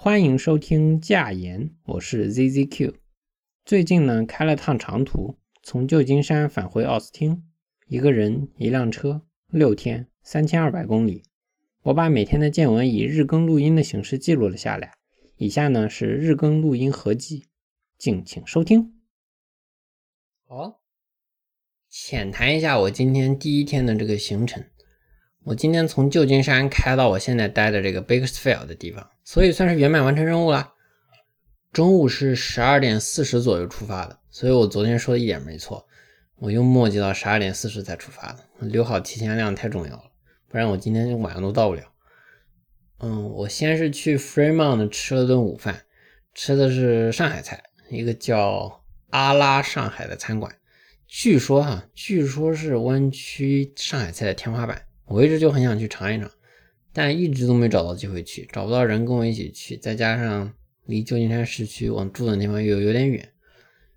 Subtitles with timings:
[0.00, 2.94] 欢迎收听驾言，我是 ZZQ。
[3.64, 7.42] 最近呢，开了趟长途，从旧金山返回奥斯汀，
[7.88, 11.24] 一个人一辆车，六天，三千二百公里。
[11.82, 14.94] 我把每天的见闻以日更录音的形式记录了下来，
[15.36, 17.48] 以下呢是日更录音合集，
[17.98, 19.00] 敬请收听。
[20.46, 20.80] 好，
[21.88, 24.64] 浅谈一下我今天第一天的这个行程。
[25.48, 30.74] 我今天从旧金山开到我现在待的这个 Bakersfield 的地方，所以算是圆满完成任务了。
[31.72, 35.86] 中午是十二点四十左右出发的，所以我昨天说的一点没错，
[36.36, 38.44] 我又墨迹到十二点四十才出发的。
[38.60, 40.02] 留好提前量太重要了，
[40.50, 41.82] 不然我今天晚上都到不了。
[42.98, 45.84] 嗯，我先是去 Fremont 吃了顿午饭，
[46.34, 50.54] 吃的是上海菜，一个叫阿拉上海的餐馆，
[51.06, 54.82] 据说哈，据说是湾区上海菜的天花板。
[55.08, 56.30] 我一直就很想去尝一尝，
[56.92, 60.52] 但一直都没找到机会去，找不到人跟我一起去，再加上
[60.84, 63.32] 离旧金山市区我住的地方又有点远。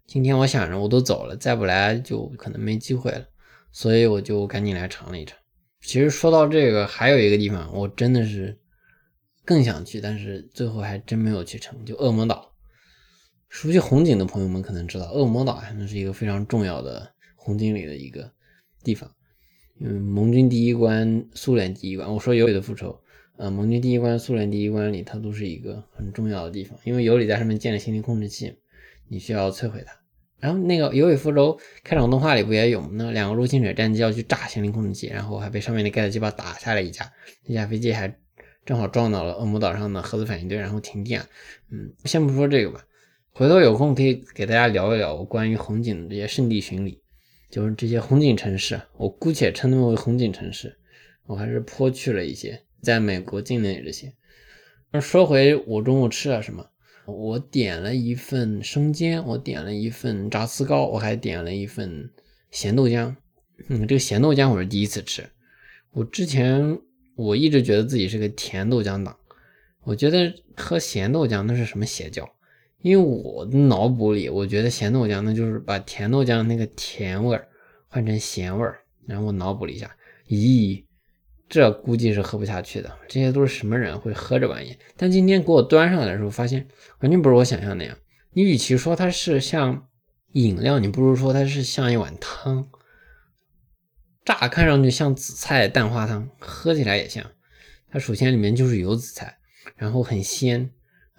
[0.08, 3.26] 今天我想着我都走了，再不来就可能没机会了，
[3.72, 5.38] 所以我就赶紧来尝了一尝。
[5.82, 8.60] 其实说到这个，还有一个地方我真的是
[9.44, 12.54] 更想去，但是最后还真没有去成就恶魔岛。
[13.50, 18.32] 熟悉红警的朋友们可能知道，恶魔岛那是一个非常重要的红警里的一个
[18.84, 19.14] 地方。
[19.84, 22.14] 嗯，盟军第一关，苏联第一关。
[22.14, 23.00] 我说尤里的复仇，
[23.38, 28.54] 呃，盟军第一关，苏联第一关里，它都是一个很重要的地方，因为尤里在上面建了心灵控制器，
[29.08, 29.92] 你需要摧毁它。
[30.40, 37.12] 然后那个尤里复仇开场动画里不也有那两个入侵者战机要去炸心灵控制器，然后还被上面的盖特机炮打下来一架，
[37.48, 38.16] 那架飞机还
[38.64, 41.24] 正好撞到了恶魔岛上的核子反应堆，然后停电。
[41.72, 42.84] 嗯，先不说这个吧，
[43.32, 47.02] 回头有空可以给大家聊一聊关于红警的这些圣地巡礼。
[47.52, 50.78] 就是这些红警城市，我姑且称他们为红警城市。
[51.28, 54.14] 我还是颇去了一些，在美国境内这些。
[54.92, 56.66] 那说回我中午吃了什么，
[57.06, 62.10] 我点了一份生煎，我点了一份炸丝糕，我还点了一份
[62.50, 63.16] 咸豆浆。
[63.68, 65.30] 嗯，这个咸豆浆我是第一次吃。
[65.92, 66.80] 我之前
[67.16, 69.16] 我一直觉得自己是个甜豆浆党，
[69.84, 72.30] 我觉得喝咸豆浆那是什么邪教。
[72.82, 77.48] 因为我的脑补里，我觉得咸豆浆那就是把甜豆浆那个甜味儿
[77.88, 79.96] 换成咸味儿，然后我脑补了一下，
[80.28, 80.84] 咦，
[81.48, 82.92] 这估计是喝不下去的。
[83.08, 84.78] 这些都是什么人会喝这玩意？
[84.98, 86.68] 但今天给我端上来的时候，发现
[87.00, 87.98] 完全不是我想象那样。
[88.34, 89.88] 你与其说它是像
[90.34, 92.70] 饮料，你不如说它是像一碗汤。
[94.24, 97.26] 乍看上去像紫菜蛋花汤，喝起来也像。
[97.90, 99.38] 它首先里面就是有紫菜，
[99.76, 100.72] 然后很鲜。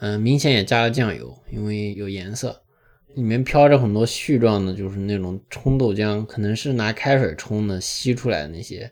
[0.03, 2.65] 嗯，明显也加了酱油，因为有颜色，
[3.15, 8.91] 里面飘着很多絮状的，就是那种冲豆浆，可能是拿开水冲的，吸出来的那些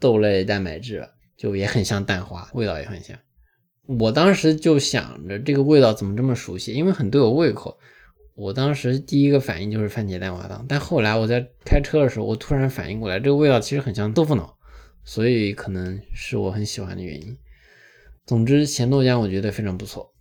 [0.00, 3.18] 豆类蛋白质，就也很像蛋花，味道也很像。
[3.86, 7.78] 我当时就想着这个味道怎么这么熟悉，因为很对我胃口。
[8.34, 14.56] 我当时第一个反应就是番茄蛋花汤，但后来我在开车的时候，我突然反应过来，这个味道其实很像豆腐脑，
[15.04, 17.36] 所以可能是我很喜欢的原因。
[18.26, 20.12] 总之，咸豆浆我觉得非常不错，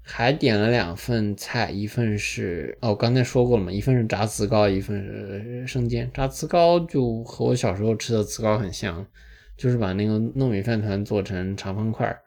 [0.00, 6.10] 还点了两份菜，一份是哦，刚才说过了嘛，一份是炸糍糕，一份是生煎。
[6.14, 9.06] 炸糍糕就和我小时候吃的糍糕很像，
[9.54, 12.18] 就是把那个糯米饭团做成长方块，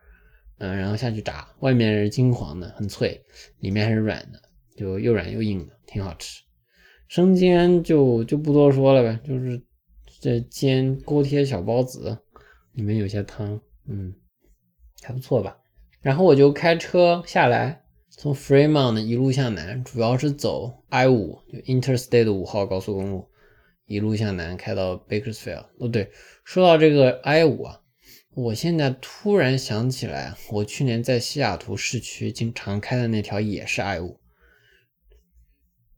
[0.59, 3.19] 嗯，然后下去炸，外面是金黄的，很脆，
[3.61, 4.39] 里面还是软的，
[4.77, 6.43] 就又软又硬的，挺好吃。
[7.07, 9.59] 生煎就就不多说了呗，就是
[10.21, 12.15] 这煎锅贴小包子，
[12.73, 14.13] 里面有些汤，嗯。
[15.01, 15.57] 还不错吧，
[16.01, 23.27] 然后我就开车下来，从 Fremont 一路向南，主要是走 I 五，就 Interstate 五号高速公路，
[23.85, 25.65] 一路向南开到 Bakersfield。
[25.79, 26.11] 哦，对，
[26.43, 27.81] 说到这个 I 五啊，
[28.35, 34.19] 我现在突然想起来，我去年在西雅图市区经常开的那条也是 I 五，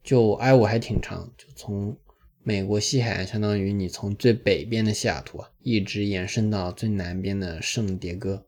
[0.03, 1.97] 就 I 五还挺长，就从
[2.43, 8.45] 美国西海岸，相当于你从最北边的西雅图啊，一直延伸到最南边的圣迭戈。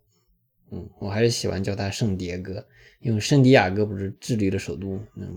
[0.74, 2.66] 嗯，我还是喜欢叫它圣迭戈，
[3.00, 5.28] 因为圣地亚哥不是智利的首都，嗯，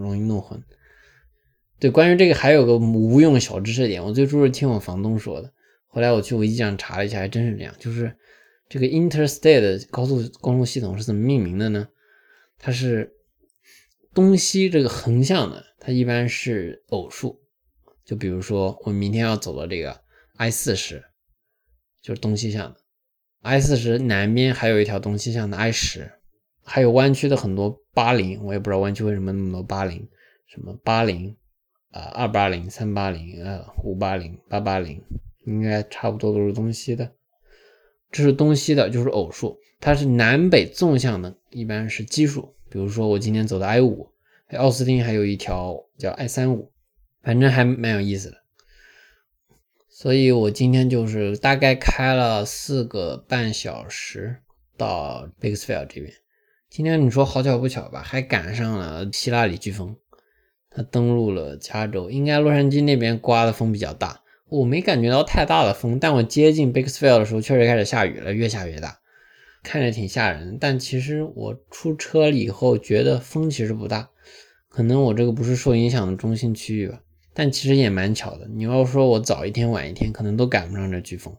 [0.00, 0.62] 容易弄混。
[1.80, 5.52] 对，关于这个还有个无用小知识点，我最初是听我房东说的，
[5.88, 7.74] 后来我去维基上查了一下，还真是这样。
[7.78, 8.16] 就是
[8.68, 11.88] 这个 Interstate 高速公路系统是怎么命名的呢？
[12.58, 13.12] 它是
[14.14, 17.42] 东西这个横向的，它一般是偶数。
[18.04, 20.00] 就比如说我明天要走的这个
[20.36, 21.02] I 四十，
[22.00, 22.76] 就是东西向的。
[23.44, 26.10] I 四十南边还有一条东西向的 I 十，
[26.64, 30.08] 还有弯曲的很多八零，我也不知道弯曲为什么那么多八零，
[30.46, 31.36] 什么八零
[31.90, 34.98] 啊，二八零、三八零、呃五八零、八八零，
[35.44, 37.12] 应该差不多都是东西的。
[38.10, 42.54] 这是东西的，就是偶数；它是南北纵向的，一般是奇数。
[42.70, 44.08] 比如说我今天走的 I 五，
[44.52, 46.72] 奥斯汀还有一条叫 I 三五，
[47.22, 48.38] 反正还蛮有意思的。
[49.96, 54.38] 所以我今天就是大概开了四个半小时
[54.76, 56.12] 到 b i g s f i e l d 这边。
[56.68, 59.94] 今天你说好巧不巧吧，还赶上了希拉里飓风，
[60.68, 62.10] 它登陆了加州。
[62.10, 68.98] 应该洛杉矶那边刮的风比较大，我没感觉到太大的风，但我接近 b i g s f i e l d 的时候确实开始下雨了，越下越大，
[69.62, 70.58] 看着挺吓人。
[70.60, 74.10] 但其实我出车了以后觉得风其实不大，
[74.68, 77.00] 可能我这个不是受影响的中心区域吧。
[77.34, 81.36] 但其实也蛮巧的，你要说我早一天晚一天，可能都赶不上这飓风，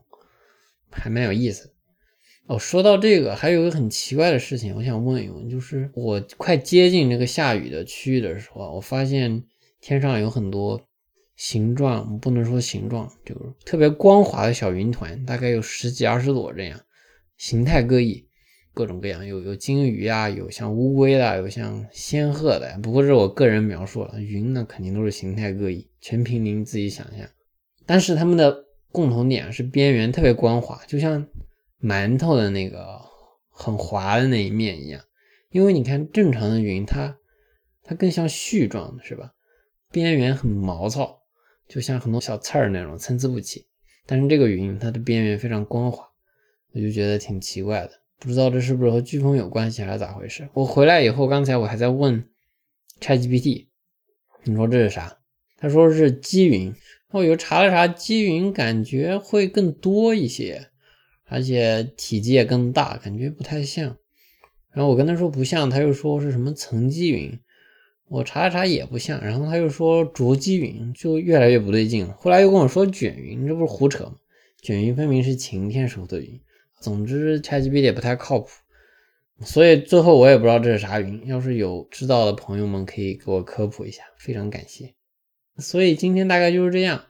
[0.91, 1.71] 还蛮有意思。
[2.47, 9.45] 哦，说到这个，还有一个很奇怪的事情，我想问一问，就是我快接近这个下雨的区域的时候，我发现
[9.81, 10.79] 天上有很多
[11.35, 16.79] 形状，不能说形状，就是特别光滑的小云团，大概有十几二十朵这样，
[17.37, 18.24] 形态各异。
[18.75, 22.77] 各种各样，有有金鱼啊，有像乌龟的，有像仙鹤的。
[22.83, 27.25] 不过是我个人描述了，云呢肯定都是形态各异，全凭您自己想象。
[27.85, 31.25] 但是它们的共同点是边缘特别光滑，就像
[31.81, 32.99] 馒头的那个
[33.49, 35.01] 很滑的那一面一样。
[35.51, 37.17] 因为你看正常的云，它
[37.81, 39.31] 它更像絮状的，是吧？
[39.89, 41.21] 边缘很毛糙，
[41.69, 43.65] 就像很多小刺儿那种参差不齐。
[44.05, 46.05] 但是这个云，它的边缘非常光滑，
[46.73, 47.91] 我就觉得挺奇怪的。
[48.19, 50.47] 不知道这是不是和飓风有关系还是咋回事？
[50.53, 52.27] 我回来以后，刚才我还在问
[52.99, 53.67] ChatGPT，
[54.43, 55.17] 你说这是啥？
[55.57, 56.73] 他说是积云。
[57.11, 60.67] 我又查了查，积云感觉会更多一些，
[61.25, 63.95] 而且体积也更大，感觉不太像。
[64.71, 67.39] 然后我跟他说不像，他又说是什么层积云。
[68.09, 72.13] 我查了查也不像，然后他又说浊积云，就越来越不对劲了。
[72.19, 74.15] 后来又跟我说卷云，这不是胡扯吗？
[74.61, 76.39] 卷云分明是晴天时候的云。
[76.79, 78.49] 总之，ChatGPT 也不太靠谱，
[79.43, 81.25] 所以最后我也不知道这是啥云。
[81.25, 84.93] 要是有知道的朋友们，可以给我科普一下，非常感谢。
[85.57, 87.05] 所以今天大概就是这样。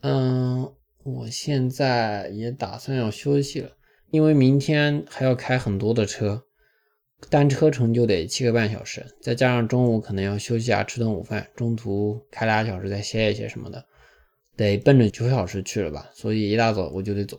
[0.00, 0.72] 嗯，
[1.04, 3.70] 我现在也打算要休息了，
[4.10, 6.42] 因为明天还要开很多的车，
[7.30, 13.84] 单车程就得七个半小时，再加上中午可能要休息啊，吃顿午饭，中途开俩小时再歇一歇什么的，
[14.56, 16.10] 得奔着九小时去了吧。
[16.12, 17.38] 所以一大早我就得走。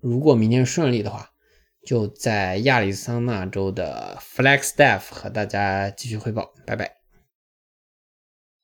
[0.00, 1.30] 如果明天顺利的话，
[1.86, 6.52] 就在亚利桑那州的 Flagstaff 和大家继续汇报。
[6.66, 6.96] 拜拜。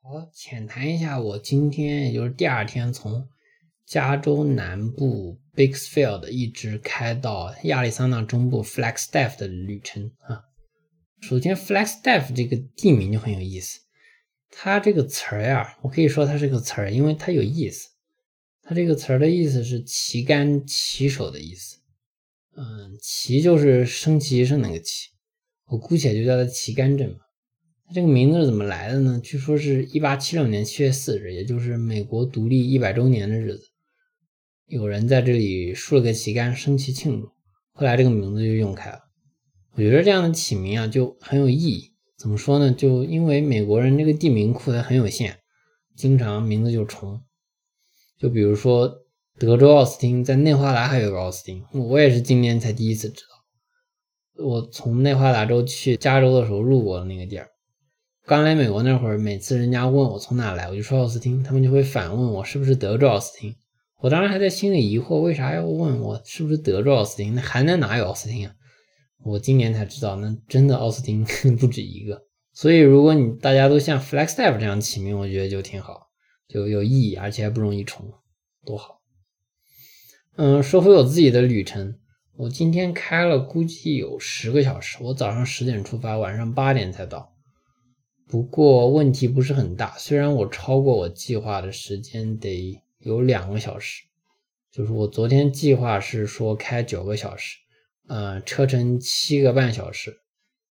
[0.02, 3.28] 好，浅谈一下我今天，也就是第二天从
[3.84, 10.42] 加州南部 Bixfield 一直开到亚利桑那中部 Flagstaff 的旅程啊。
[11.22, 13.80] 首先，Flagstaff 这个地名就很有意思，
[14.50, 17.88] 它这个词儿呀，我可以说它是个词儿，因为它有意思。
[18.68, 21.76] 它这个词儿的意思是旗杆旗手的意思，
[22.56, 25.10] 嗯，旗就是升旗仪式那个旗，
[25.68, 27.20] 我姑且就叫它旗杆镇吧。
[27.86, 29.20] 它这个名字是怎么来的呢？
[29.22, 33.68] 据说是一八七六年七月四日，也就是美国独立一百周年的日子，
[34.66, 37.28] 有人在这里竖了个旗杆升旗庆祝，
[37.72, 38.98] 后来这个名字就用开了。
[39.74, 41.92] 我觉得这样的起名啊就很有意义。
[42.18, 42.72] 怎么说呢？
[42.72, 45.38] 就因为美国人这个地名库它很有限，
[45.94, 47.22] 经常名字就重。
[48.18, 49.02] 就比如说，
[49.38, 54.44] 德州奥斯汀在内华达还有个奥斯汀，我也是今年才第一次知道。
[54.44, 57.48] 我从内华达州去加州的时候路过了那个地儿。
[58.26, 63.54] 刚来美国那会儿，每次人家问我从哪来，我就说奥斯汀，他们就会反问我是不是德州奥斯汀。
[64.00, 67.34] 我当时还在心里疑惑，为啥要问我是不是德州奥斯汀？
[67.34, 68.54] 那还能哪有奥斯汀啊？
[69.24, 71.24] 我今年才知道，那真的奥斯汀
[71.58, 72.22] 不止一个。
[72.52, 76.05] 所以如果你大家都像 Flagstaff 这样起名，我觉得就挺好。
[76.48, 78.12] 就有意义，而且还不容易重，
[78.64, 79.00] 多好。
[80.36, 81.98] 嗯，说回我自己的旅程，
[82.36, 87.34] 我今天开了估计有十个小时，我早上十点出发，晚上八点才到。
[88.28, 94.04] 不过问题不是很大，虽然我超过我计划的时间得有两个小时，
[94.70, 97.56] 就是我昨天计划是说开九个小时，
[98.08, 100.20] 呃，车程七个半小时，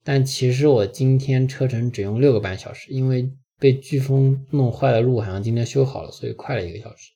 [0.05, 3.33] 但其实我今天车程只用六个半小时，因为。
[3.59, 7.13] 被飓风弄坏的路好像今天修好了，所以快了一个小时，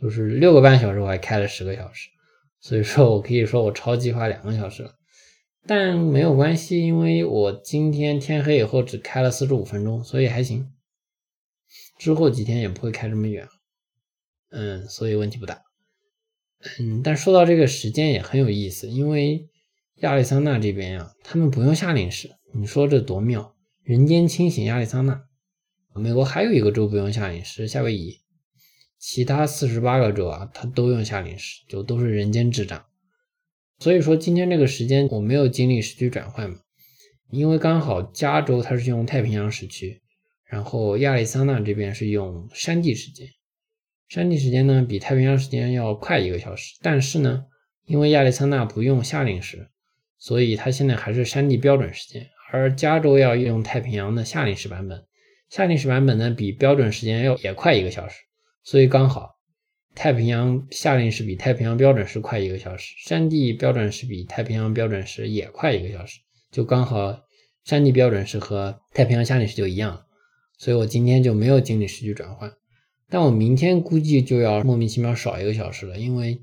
[0.00, 2.10] 就是六个半小时，我还开了十个小时，
[2.60, 4.94] 所以说我可以说我超计划两个小时了，
[5.66, 10.70] 但没有关系，因为我今天天黑以后只开了四十五分钟，所以还行，
[11.98, 13.48] 之后几天也不会开这么远，
[14.50, 15.62] 嗯，所以问题不大，
[16.78, 19.48] 嗯，但说到这个时间也很有意思，因为
[19.96, 25.24] 亚利桑那这边呀，他们不用夏令时，你说这多妙，人间清醒亚利桑那。
[25.96, 28.20] 美国还有一个州不用夏令时，夏威夷。
[28.98, 32.84] 其他四十八个州啊，它都用夏令时，就都是人间智障。
[33.78, 36.58] 所以说今天这个时间我没有经历时区转换嘛，
[37.30, 40.00] 因为刚好加州它是用太平洋时区，
[40.44, 43.28] 然后亚利桑那这边是用山地时间，
[44.08, 47.44] 山地时间呢比太平洋时间要快一个小时，但是呢，
[47.84, 49.68] 因为亚利桑那不用夏令时，
[50.18, 55.04] 所以它现在还是山地标准时间，而加州要用太平洋的夏令时版本，
[55.48, 58.22] 夏令时版本呢比标准时间要也快一个小时，
[58.62, 59.32] 所以刚好。
[59.96, 66.18] 太平洋夏令时比太平洋标准时快一个小时，山地标准时比太平洋标准时也快一个小时，
[66.50, 67.20] 就刚好
[67.64, 70.04] 山地标准时和太平洋夏令时就一样，
[70.58, 72.52] 所以我今天就没有经历时区转换，
[73.08, 76.42] 但我明天估计就要莫名其妙少一个小时了，因为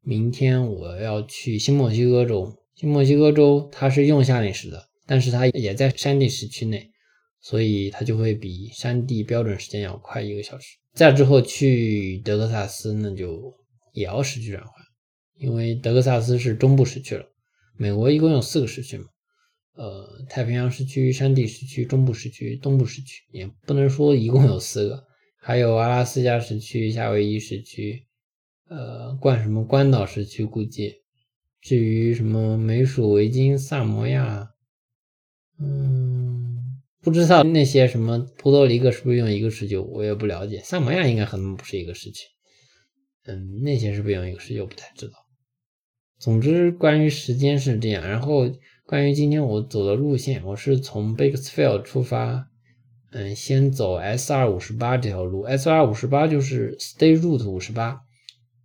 [0.00, 6.90] 明天我要去新墨西哥州，新墨西哥州它是用夏令时的，但是它也在山地时区内，
[7.48, 10.78] 所以它就会比山地标准时间要快一个小时。
[10.94, 13.54] 再之后去德克萨斯，那就
[13.92, 14.72] 也要时区转换，
[15.36, 17.24] 因为德克萨斯是中部时区了。
[17.76, 19.04] 美国一共有四个时区嘛，
[19.76, 25.04] 呃，太平洋时区、山地时区、中部时区、东部时区，也不能说一共有四个，
[25.40, 28.08] 还有阿拉斯加时区、夏威夷时区，
[28.68, 30.94] 呃，关什么关岛时区估计。
[31.60, 34.50] 至于什么美属维京、萨摩亚，
[35.60, 36.25] 嗯。
[37.06, 40.60] 不知道那些什么波多黎各是不是用一个时区，我也不了解。
[40.64, 42.26] 萨摩亚应该和他们不是一个时区，
[43.26, 45.12] 嗯，那些是不是用一个时区，不太知道。
[46.18, 48.08] 总之，关于时间是这样。
[48.08, 48.50] 然后，
[48.86, 52.48] 关于今天我走的路线，我是从 Bakersfield 出发，
[53.12, 55.42] 嗯，先走 S 二五十八这条路。
[55.42, 58.00] S 二五十八就是 State Route 五十八，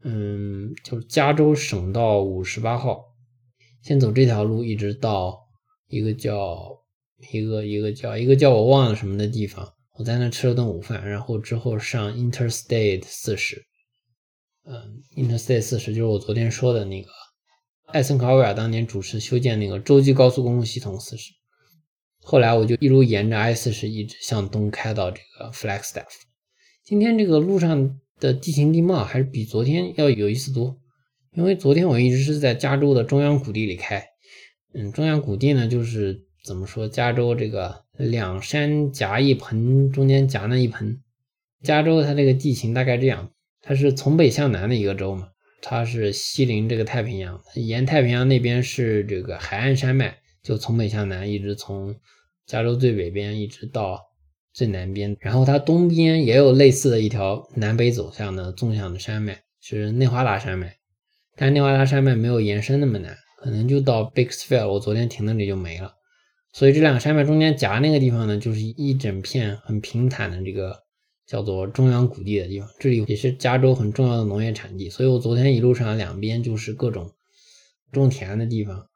[0.03, 3.03] 嗯，就是加州省道五十八号。
[3.83, 5.41] 先走这条路，一直到
[5.89, 6.80] 一个叫。
[7.31, 13.63] 一个一个叫一个叫我忘了什么的地方，我在那吃了顿午饭，然后之后上 Interstate 四十，
[14.65, 17.09] 嗯，Interstate 四十就是我昨天说的那个
[17.85, 21.31] 艾森豪威尔当年主持修建那个洲际高速公路系统四十。
[22.23, 26.07] 后来我就一路沿着 I 四十一直向东开到这个 Flagstaff。
[26.83, 30.77] 今天这个路上的地形地貌还是比昨天要有意思多，
[31.35, 34.05] 因为昨天我一直是在加州的中央谷地里开，
[34.73, 36.25] 嗯，中央谷地呢就是。
[36.43, 36.87] 怎么说？
[36.87, 40.99] 加州这个两山夹一盆，中间夹那一盆。
[41.61, 43.31] 加州它这个地形大概这样，
[43.61, 45.29] 它是从北向南的一个州嘛，
[45.61, 51.95] 它是西临这个太平洋，沿太平洋那边是这个海岸山脉，就从北向南，一直从
[52.47, 54.01] 加州最北边一直到
[54.51, 55.15] 最南边。
[55.19, 60.75] 然后它东边也有类似的一条南北走向的纵向的山脉，是内华达山脉，
[61.35, 65.93] 但内华达山脉没有延伸那么南，可能就到 Bakersfield，我昨天停那里就没了。
[66.53, 70.83] 所以这两个山脉中间夹那个地方呢，就是一整片很平坦的这个
[71.25, 74.89] 叫做中央谷地的地方，这里也是加州很重要的农业产地。
[74.89, 77.11] 所以我昨天一路上两边就是各种
[77.91, 78.87] 种田的地方，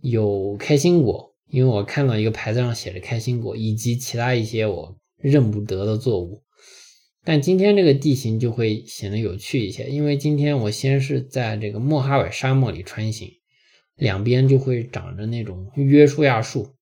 [0.00, 6.42] 有开心果，因为我看到一个牌子上写着开心果，以及其他一些我认不得的作物。
[7.24, 13.30] 但今天这个地形就会显得有趣一些，因为今天我先是在这个莫哈韦沙漠里穿行。
[13.96, 16.74] 两边就会长着那种约书亚树。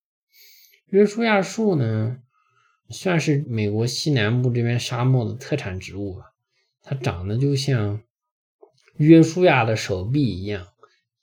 [0.87, 2.17] 约书亚树呢，
[2.89, 6.25] 算是美国西南部这边沙漠的特产植物吧。
[6.81, 8.01] 它长得就像
[8.97, 10.67] 约书亚的手臂一样，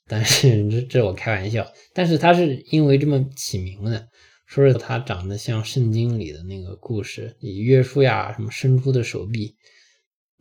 [0.07, 1.71] 但是这这我开玩笑。
[1.93, 4.09] 但是它是因为这么起名的，
[4.45, 9.55] 说是它长得像圣经里的那个故事，以约书亚什么伸出的手臂。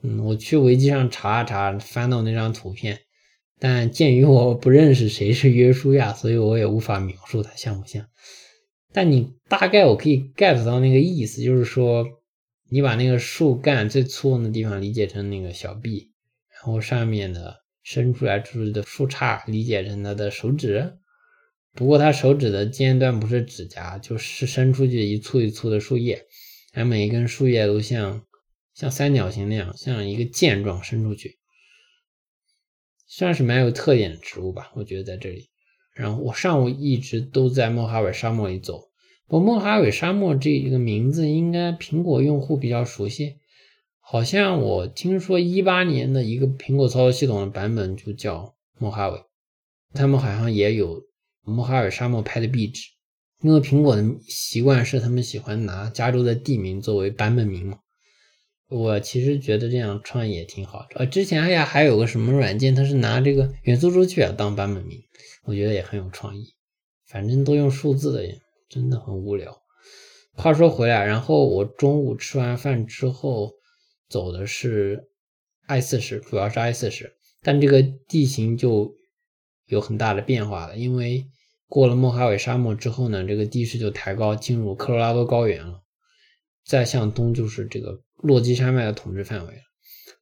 [0.03, 3.01] 嗯，我去维基上查了查，翻到那张图片。
[3.61, 8.07] 但鉴于我不认识谁是约书亚，所以我也无法描述他像不像。
[8.93, 12.07] 但你大概我可以 get 到那个意思，就是说
[12.71, 16.11] 你把那个树干最粗的地方理解成那个小臂，
[16.55, 20.95] 然后上面的伸出来出去的树杈理解成他的手指。
[21.75, 26.25] 不过他手指的尖端不是指甲，就是伸出去一簇一簇的树叶，
[26.73, 28.23] 而每一根树叶都像
[28.75, 31.40] 像三角形那样，像一个剑状伸出去。
[33.13, 35.51] 算是蛮有特点的植物吧，我觉得在这里。
[35.93, 38.89] 然后我上午一直都在莫哈韦沙漠里走。
[39.27, 43.39] 我莫哈韦沙漠这一个名字应该苹果用户比较熟悉，
[43.99, 49.21] 好像我听说一八年的一个苹果操作系统的版本就叫莫哈韦。
[49.93, 51.03] 他们好像也有
[51.43, 52.91] 莫哈韦沙漠拍的壁纸，
[53.43, 57.81] 因为苹果的习惯是他们喜欢拿加州的地名作为版本名嘛。
[58.71, 60.87] 我其实觉得这样创意也挺好。
[60.95, 65.03] 呃，之前哎呀还有个什么软件，它是拿这个元素周期表当版本名，
[65.45, 66.55] 我觉得也很有创意。
[67.05, 69.61] 反正都用数字的，真的很无聊。
[70.35, 73.55] 话说回来，然后我中午吃完饭之后
[74.09, 75.09] 走的是
[75.67, 78.95] I 四十，主要是 I 四十，但这个地形就
[79.67, 81.27] 有很大的变化了，因为
[81.69, 85.83] 过了莫哈韦沙漠之后呢，这个地势就抬高，进入科罗拉多高原了。
[86.71, 89.61] 再向东就是这个落基山脉的统治范围了。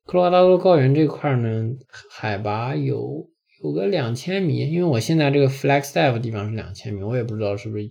[0.06, 1.74] 科罗拉多高原这块呢，
[2.10, 3.28] 海拔有
[3.62, 7.84] 有个两千米，因为我现在这个 Flagstaff 地方是两千米，我也不知道是不是，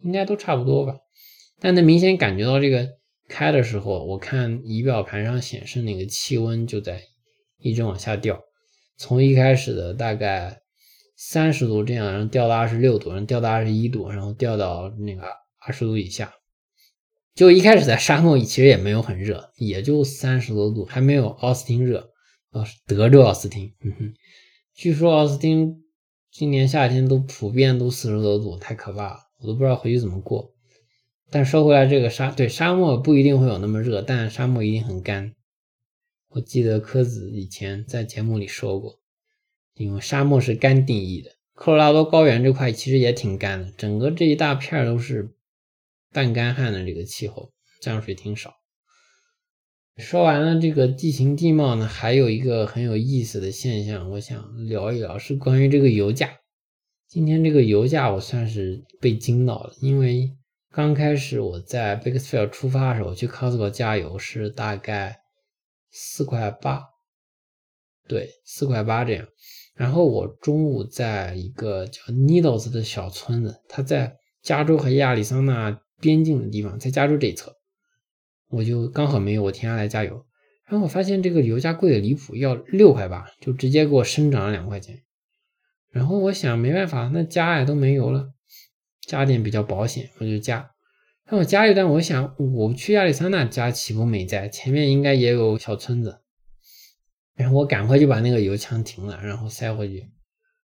[0.00, 0.96] 应该都差不多吧。
[1.60, 2.88] 但能明显感觉到这个
[3.28, 7.00] 开的时候，我看仪表盘上显示那个气温就在
[7.60, 8.40] 一直往下掉，
[8.96, 10.62] 从一开始的大概
[11.14, 15.22] 三十度这样，然后掉到二十六度，然后掉到二十一度，然后掉到那个
[15.64, 16.32] 二十度以下。
[17.34, 22.12] 就一开始在沙漠，其实也没有很热，也就三十多度，还没有奥斯汀热。
[22.52, 23.74] 哦，德州奥斯汀，
[24.72, 25.82] 据说奥斯汀
[26.30, 30.54] 今年夏天都普遍都四十多度，太可怕了，我都不知道回去怎么过。
[31.28, 35.34] 但说回来，这个沙对沙漠不一定会有那么热，但沙漠一定很干。
[36.28, 39.00] 我记得柯子以前在节目里说过，
[39.74, 41.32] 因为沙漠是干定义的。
[41.52, 45.34] 科罗拉多高原这块其实也挺干的，整个这一大片都是。
[46.14, 48.54] 半干旱的这个气候，降水挺少。
[49.96, 56.38] 说完了这个地形地貌呢，还有一个很有意思的现象，我想聊一聊，是关于这个油价。
[57.08, 60.30] 今天这个油价我算是被惊到了，因为
[60.70, 65.18] 刚开始我在 b i g s f i e l d 出发的时候去 Costco 加油是大概
[65.90, 66.80] 四块八，
[68.06, 69.26] 对，四块八这样。
[69.74, 75.80] 然后我中午在一个叫 Needles 的小村子，它在加州和亚利桑那。
[76.04, 77.56] 边境的地方，在加州这一侧，
[78.50, 80.26] 我就刚好没有，我停下来加油，
[80.66, 85.02] 然后我发现这个油价贵的离谱，要六块八，就直接给我升涨了两块钱。
[85.90, 88.34] 然后我想没办法，那加呀都没油了，
[89.06, 90.72] 加点比较保险，我就加。
[91.30, 94.46] 那我加一段，我想我去亚利桑那加岂不美哉？
[94.50, 96.20] 前面应该也有小村子。
[97.34, 100.06] 然后我赶快就把那个油枪停了，然后塞回去，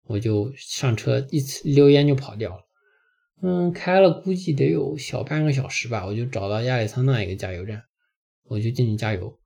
[0.06, 1.44] 我就上车，一
[1.76, 2.64] 溜烟就跑掉了。
[3.42, 7.84] 嗯，开了估计得有小半个小时吧，我就找到亚利桑那一个加油站，
[8.46, 9.38] 我就进去加油，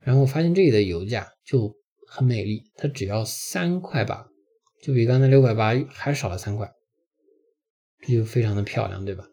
[0.00, 1.72] 然后我发现这里的油价就
[2.08, 4.26] 很美丽，它只要三块八，
[4.82, 6.70] 就比刚才六块八还少了三块，
[8.00, 9.24] 这就非常的漂亮，对吧？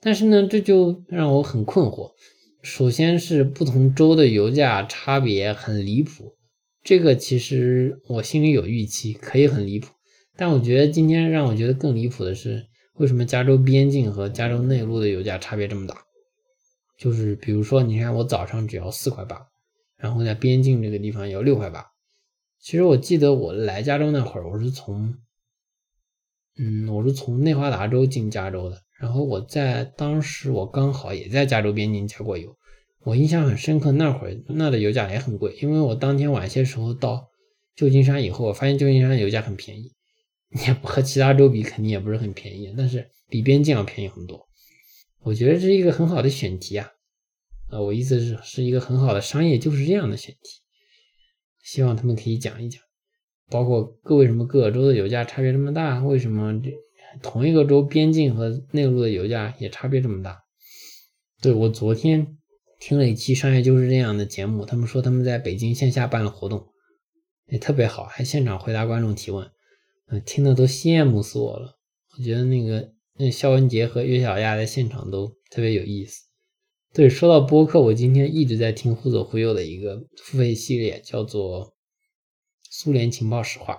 [0.00, 2.12] 但是呢，这就让我很困惑。
[2.62, 6.36] 首先是不同州的油价差别很离谱，
[6.82, 9.92] 这个其实我心里有预期，可以很离谱，
[10.36, 12.66] 但我觉得今天让我觉得更离谱的是。
[12.96, 15.96] 为什么加州边境和加州内陆的油价差别这么大？
[16.98, 19.48] 就是比如说，你看我早上只要四块八，
[19.98, 21.92] 然后在边境这个地方要六块八。
[22.58, 25.14] 其实我记得我来加州那会儿，我是从，
[26.56, 28.80] 嗯，我是从内华达州进加州的。
[28.98, 32.56] 然后我在当时我刚好也在加州边境加过油，
[33.04, 33.92] 我印象很深刻。
[33.92, 37.28] 那会儿那的油价也很贵，因为我当天晚些时候到
[37.74, 39.92] 旧金山以后，我发现旧金山油价很便宜。
[40.66, 44.46] 也和其他州比，肯定也不是很便宜，但是比边境要便宜很多。
[45.20, 46.88] 我觉得这是一个很好的选题啊，
[47.68, 50.60] 啊，我意思是是一个很好的商业就是这样的选题，
[51.62, 52.80] 希望他们可以讲一讲，
[53.50, 56.70] 包括各为什么各个州的油价差别这么大，为什么这
[57.22, 60.44] 同一个州边境和内陆的油价也差别这么大。
[61.42, 62.38] 对我昨天
[62.78, 66.68] 听了一期商业就是这样的节目，他们说他们在北京线下办了活动，
[67.48, 69.50] 也特别好，还现场回答观众提问。
[70.08, 71.78] 嗯，听的都羡慕死我了。
[72.16, 76.22] 我觉得那个那肖文杰和岳小亚在现场都特别有意思。
[76.94, 81.66] 对，说到播客，我今天一直在听忽左忽右的一个付费系列，叫做
[82.70, 83.74] 《苏联情报史话》。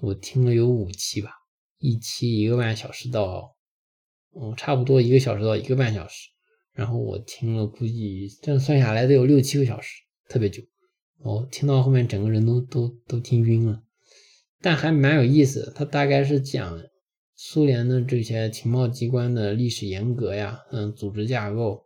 [0.00, 1.30] 我听了有五期吧，
[1.78, 3.56] 一期一个半小时到，
[4.34, 6.30] 嗯，差不多一个小时到一个半小时。
[6.72, 10.62] 然后我听了，估计这样算下来得有六七个小时，特别久。
[11.18, 13.82] 我听到后面，整个人都都都听晕了。
[14.66, 16.82] 但还蛮有意思，它大概是讲
[17.36, 21.84] 苏联的这些情报机关的历史沿革呀，嗯，组织架构，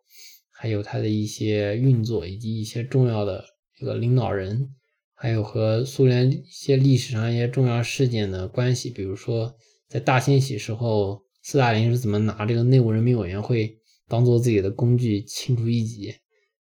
[0.51, 3.45] 还有它的一些运作，以及一些重要的
[3.79, 4.75] 这个领导人，
[5.13, 8.89] 还有和苏联一些历史上一些重要事件的关系。
[8.89, 9.55] 比如说，
[9.87, 16.15] 在大清洗时候，斯大林是怎么拿这个内务人民委员会当做自己的工具清除异己；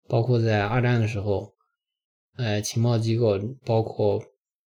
[0.07, 1.55] 包括在二战的时候，
[2.37, 4.23] 呃，情报机构包括。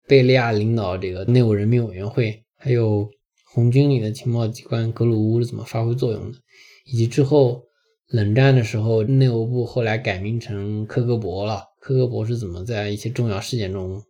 [0.08, 3.10] 贝利亚领导这个内务人民委员会，还有
[3.44, 6.38] 红军里的情报机关格鲁乌是怎么发挥作用的，
[6.84, 7.64] 以及之后
[8.06, 14.00] 冷战的时候，内务部后来改名成科格勃了，科格勃是怎么在一些重要事件中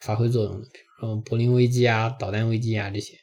[0.00, 3.14] 发挥作用的，比如说柏林危机啊、导弹危机啊这些，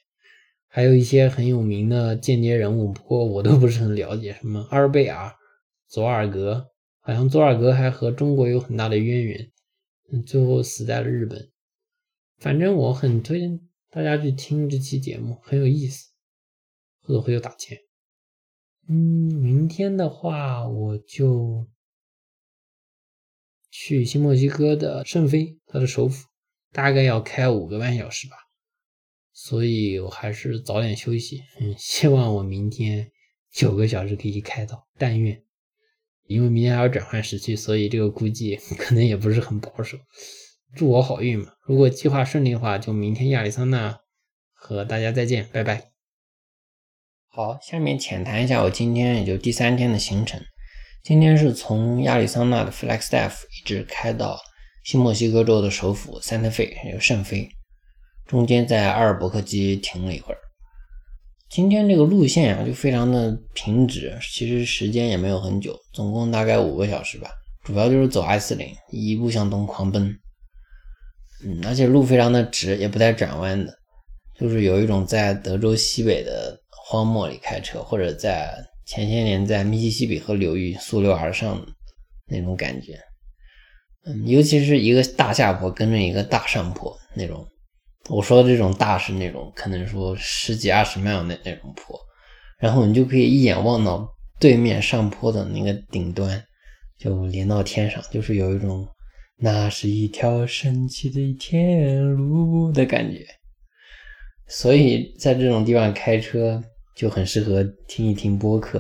[0.67, 5.31] 还有一些很有名的间谍人物，不过我都不是很了解，什么阿尔贝尔、
[5.87, 6.67] 佐尔格，
[6.99, 9.49] 好像佐尔格还和中国有很大的渊源，
[10.27, 11.49] 最后死在了日本。
[12.39, 16.10] 反正我很推荐大家去听这期节目很有意思，
[17.02, 17.78] 或者会有打钱。
[18.88, 21.67] 嗯，明天的话我就
[23.69, 26.28] 去新墨西哥的圣菲，它的首府，
[26.71, 28.36] 大概要开五个半小时吧，
[29.32, 31.43] 所以我还是早点休息。
[31.60, 33.12] 嗯，希望我明天
[33.52, 35.43] 九个小时可以开到，但愿。
[36.25, 39.97] 因为明天还要转换时区，所以这个估计可能也不是很保守。
[40.75, 41.47] 祝我好运嘛！
[41.65, 43.99] 如果计划顺利的话，就明天亚利桑那
[44.53, 45.89] 和大家再见，拜拜。
[47.27, 50.39] 好，下面浅谈一下我今天也就第三天的行程。
[51.03, 54.39] 今天是从亚利桑那的 Flagstaff 一直开到
[54.84, 57.49] 新墨西哥州的首府 Santa Fe，也就圣菲，
[58.27, 60.38] 中间在阿尔伯克基停了一会儿。
[61.49, 67.32] 今天这个路线啊，就非常的平直，其实时间也没有很久，总共大概五个小时吧。
[67.63, 70.15] 主要就是走 I 四零，一步向东狂奔。
[71.43, 73.73] 嗯，而且路非常的直，也不带转弯的，
[74.38, 78.54] 就是有一种在德州西北的荒漠里开车，或者在
[78.86, 81.65] 前些年在密西西比河流域溯流而上
[82.28, 82.99] 那种感觉。
[84.06, 87.45] 嗯，尤其是一个大下坡跟着一个大上坡那种。
[88.08, 91.99] 我说的这种大是那种可能说十几二十迈那那种坡，
[92.58, 94.08] 然后你就可以一眼望到
[94.39, 96.43] 对面上坡的那个顶端，
[96.97, 98.88] 就连到天上，就是有一种
[99.39, 103.25] 那是一条神奇的天路的感觉。
[104.47, 106.62] 所以在这种地方开车
[106.95, 108.80] 就很适合听一听播客。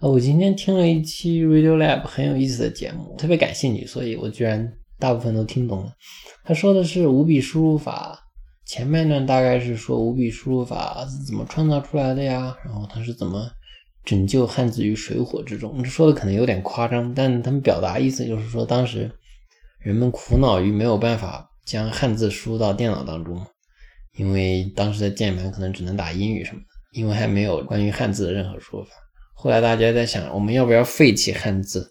[0.00, 5.92] 啊，我今天听了一期 Radio Lab 很有意思的节目，特别感兴趣，所以我居然大部分都听懂了。
[6.44, 8.18] 他说的是五笔输入法。
[8.64, 12.56] 前半段大概是说五笔输入法是怎么创造出来的呀？
[12.64, 13.50] 然后它是怎么
[14.02, 15.82] 拯救汉字于水火之中？
[15.82, 19.10] 这说的可能有点夸张，但他们表达意思就是说，当时
[19.84, 23.44] 人们苦恼于没有办法将汉字输入到电脑当中，
[24.16, 26.66] 因为当时的键盘可能只能打英语什么的，
[26.98, 28.90] 因为还没有关于汉字的任何说法。
[29.34, 31.90] 后来大家在想，我们要不要废弃汉字，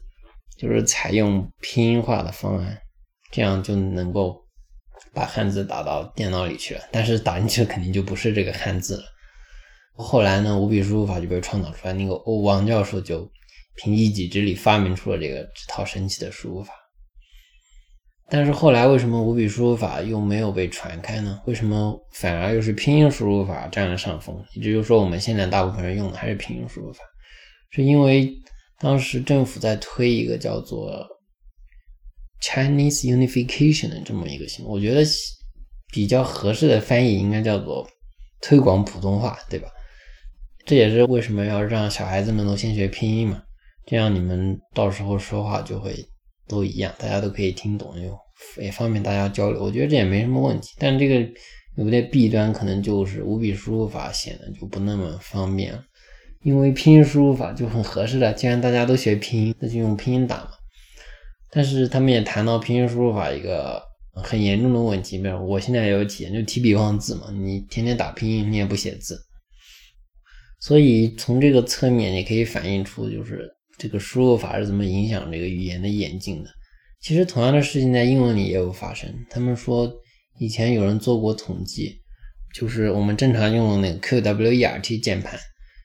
[0.58, 2.78] 就是采用拼音化的方案，
[3.32, 4.40] 这样就能够。
[5.14, 9.04] 把汉字打到电脑里去了，但是打进去肯定就不是这个汉字了。
[9.98, 13.30] 后来呢，五笔输入法就被创造出来，那个欧王教授就
[13.76, 16.72] 凭一己之力发明出了这个这套神奇的输入法。
[18.32, 21.40] 但是后来为什么五笔输入法又没有被传开呢？
[21.46, 24.42] 为什么反而又是拼音输入法占了上风？
[24.54, 27.04] 也就是说，我们现在大部分人用的还是拼音输入法，
[27.70, 28.34] 是因为
[28.80, 31.06] 当时政府在推一个叫做。
[32.44, 35.04] Chinese unification 的这么一个行我觉得
[35.94, 37.88] 比较合适的翻译应该叫做
[38.42, 39.68] 推广普通话，对吧？
[40.66, 43.44] 这也是为什么要让小孩子们都先学拼音嘛，
[43.86, 46.04] 这样你们到时候说话就会
[46.52, 48.16] 都一样，大家都可以听懂，又
[48.62, 49.64] 也方便大家交流。
[49.64, 51.16] 我觉得这也没什么问题，但这个
[51.78, 55.82] 有点弊端，可能就是五笔输入法显得就不那么方便了，
[56.44, 60.50] 因为拼音输入法就很合适的，既然大家都学拼音，那就用拼音打嘛。
[61.50, 63.82] 但是他们也谈到拼音输入法一个
[64.24, 69.18] 很严重的问题，比如我现在也有体验，就提笔忘字嘛，你天天打拼音，你也不写字，
[70.60, 73.50] 所以从这个侧面也可以反映出，就是
[73.82, 76.50] 这个输入法是怎么影响这个语言的演进的。
[77.02, 79.12] 其实同样的事情在英文里也有发生。
[79.28, 79.92] 他们说
[80.38, 82.00] 以前有人做过统计，
[82.54, 85.40] 就是我们正常用的那个 Q W E R T 键盘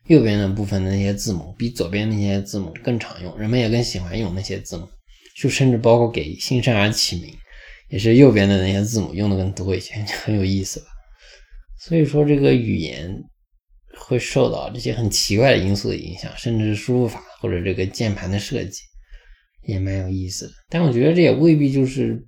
[0.09, 4.87] 右边的部分的那些字母，比左边那些字母更常用，人们也更喜欢用那些字母。
[5.41, 7.35] 就甚至包括给新生儿起名，
[7.89, 10.87] 也是右边的那些字母用的更多一些，很有意思吧？
[11.79, 13.23] 所以说这个语言
[13.99, 18.81] 会受到这些很奇怪的因素的影响，甚至是输入法或者这个键盘的设计
[19.67, 20.53] 也蛮有意思的。
[20.69, 22.23] 但我觉得这也未必就是，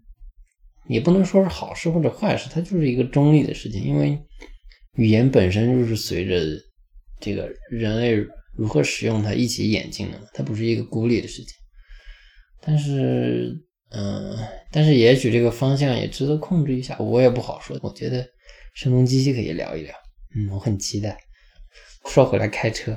[0.88, 3.82] 也不能说是好事或者坏事，它就是一个中立的事情。
[3.82, 4.18] 因为
[4.96, 6.40] 语言本身就是随着
[7.20, 8.16] 这个人类
[8.56, 11.54] 如何使用它一起演进的，它不是一个孤立的事情。
[12.60, 13.56] 但是，
[13.90, 14.36] 嗯，
[14.72, 17.78] 但是也许这个方向也值得控制一下，我也不好说。
[17.82, 18.26] 我觉得
[18.74, 19.94] 声东击西可以聊一聊，
[20.34, 21.16] 嗯，我很期待。
[22.08, 22.96] 说回来，开车，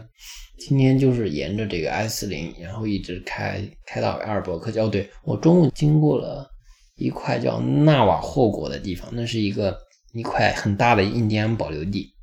[0.59, 4.71] 今天就是沿着这个 I 四零，然后一直开开到阿尔伯克。
[4.81, 6.49] 哦，对，我中午经过了
[6.95, 9.77] 一块叫纳瓦霍国的地方，那是一个
[10.13, 12.13] 一块很大的印第安保留地。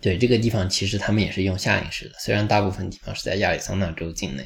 [0.00, 4.44] 对，这个地方其实他们也是用下引式的，虽然大部分地方是在亚利桑那州境内。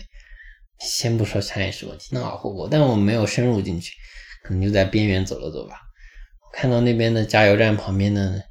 [0.79, 3.93] 先不说下意识问题，那瓦霍国，但我没有深入进去，
[4.43, 5.77] 可能就在边缘走了走吧。
[6.53, 8.43] 看到那边的加油站旁边的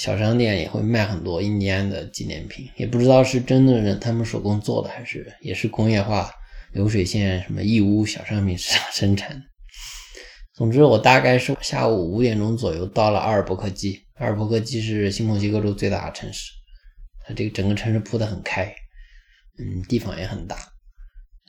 [0.00, 6.32] 小商店也会卖很多印第安的纪念品，也不知道是真的人他们手工做的，还是也是工业化
[6.72, 9.42] 流水线什么义乌小商品 市场生产。
[10.54, 14.00] 总之，我大概是下午五点钟左右到了阿尔伯克基。
[14.14, 16.50] 阿尔伯克基是新墨西哥州最大的城市，
[17.26, 18.74] 它这个整个城市铺得很开，
[19.58, 20.56] 嗯，地方也很大。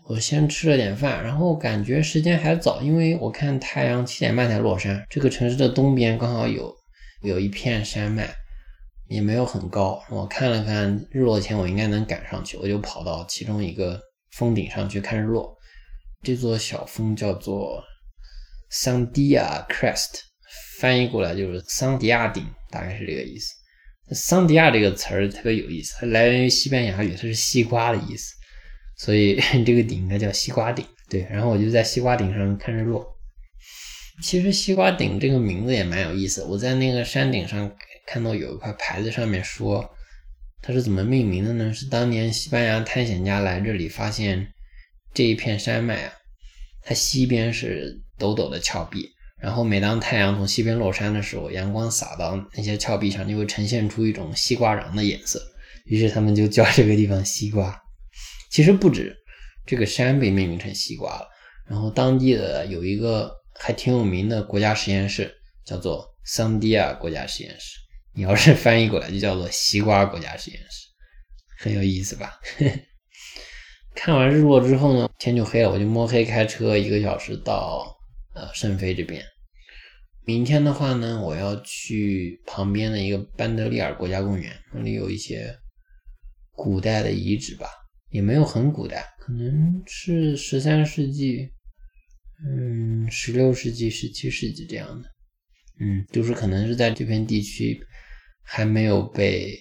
[0.09, 5.01] 我先吃了点饭，然后感觉时间还早，因为我看太阳七点半才落山。
[5.09, 6.75] 这个城市的东边刚好有
[7.21, 8.27] 有一片山脉，
[9.11, 10.01] 也没有很高。
[10.09, 15.53] 我看了看日落前我应该能赶上去，我就跑到其中一个峰顶上去看日落。
[16.23, 17.83] 这座小峰叫做
[18.69, 20.21] 桑迪亚 Crest，
[20.79, 23.53] 翻译过来就是桑迪亚顶，大概是这个意思。
[24.15, 28.33] 桑迪亚这个词儿特别有意思，它来源于西班牙语，它是西瓜的意思。
[28.97, 31.27] 所以 这个顶应该叫西瓜顶，对。
[31.29, 33.05] 然后我就在西瓜顶上看日落。
[34.21, 36.43] 其实西瓜顶这个名字也蛮有意思。
[36.43, 37.69] 我在那个山顶上
[38.05, 39.89] 看到有一块牌子，上面说
[40.61, 41.73] 它是怎么命名的呢？
[41.73, 44.51] 是当年西班牙探险家来这里发现
[45.13, 46.13] 这一片山脉啊，
[46.83, 49.09] 它西边是陡陡的峭壁，
[49.41, 55.41] 然后每当太阳从西边落山的时候，阳光洒到那些峭壁上，就会呈现出一种西瓜瓤的颜色。
[55.85, 57.75] 于是他们就叫这个地方西瓜。
[58.51, 59.15] 其实不止
[59.65, 61.27] 这个山被命名成西瓜了，
[61.67, 65.33] 然后当地的有一个还挺有名的国家实验室，
[65.65, 67.79] 叫做桑迪亚国家实验室。
[68.13, 70.87] 你要是翻译过来，就叫做西瓜国家实验室，
[71.57, 72.39] 很有意思吧？
[73.95, 77.95] 看完日落之后呢，天就黑了，我就摸黑开车一个小时到
[78.33, 79.23] 呃圣菲这边。
[80.25, 85.55] 明天的话呢，我要去旁边的一个班德利尔国家公园，那里有一些
[86.51, 87.67] 古代的遗址吧。
[88.09, 91.49] 也没有很古代，可能是十三世纪，
[92.45, 95.07] 嗯，十六世纪、十七世纪这样的，
[95.79, 97.81] 嗯，就是可能是在这片地区
[98.53, 99.57] 还没有被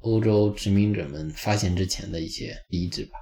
[0.00, 3.12] 欧洲殖民者们发现之前的一些遗址吧。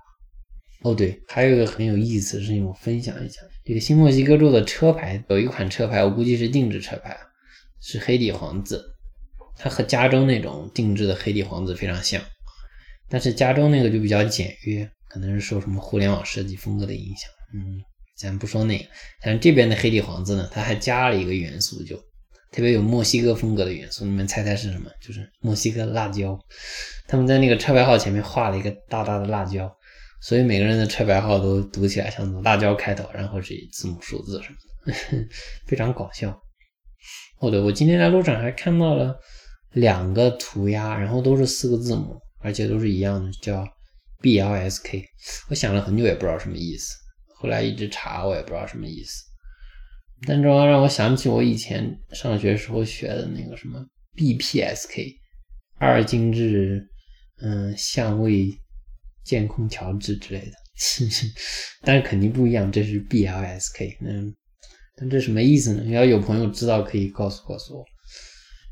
[0.83, 3.41] 哦，对，还有一个很有意思的事情，我分享一下。
[3.65, 7.17] 这个新墨西哥州的车牌有一款车牌，我估计是定制车牌，
[7.81, 8.85] 是黑底黄字，
[9.57, 12.21] 它和加州那种定制的黑底黄字非常像。
[13.09, 17.31] 但是加州那个就比较简约，可能是受什么互联网设计风格的影响。
[17.55, 17.81] 嗯，
[18.17, 18.85] 咱不说那个，
[19.23, 21.97] 但是这边的黑底黄字呢，它还加了一个元素，就
[22.51, 24.05] 特别有墨西哥风格的元素。
[24.05, 24.91] 你们猜猜是什么？
[25.01, 26.39] 就是墨西哥辣椒。
[27.07, 29.71] 他们在那个车牌号前面画了一个大大的辣椒，
[30.23, 35.29] 所以每个人的车牌号都读起来像辣椒开头，然后是字母数字什么的，
[35.67, 36.31] 非常搞笑。
[37.39, 39.17] 哦，对，我今天在路上还看到了
[39.73, 42.19] 两个涂鸦，然后都是四个字母。
[42.43, 43.69] 而且都是一样的，叫
[44.23, 45.05] B L S K。
[45.51, 46.95] 我想了很久也不知道什么意思，
[47.37, 49.23] 后来一直查我也不知道什么意思。
[50.27, 55.15] 但这让我想起我以前上学时候学的那个什么 B P S K，
[55.79, 56.89] 二进制，
[57.43, 58.49] 嗯，相位
[59.25, 60.53] 监控调制之类的。
[61.83, 63.99] 但是肯定不一样，这是 B L S K。
[64.01, 64.35] 嗯，
[64.97, 65.85] 但这什么意思呢？
[65.91, 67.85] 要有朋友知道可以告诉告诉我。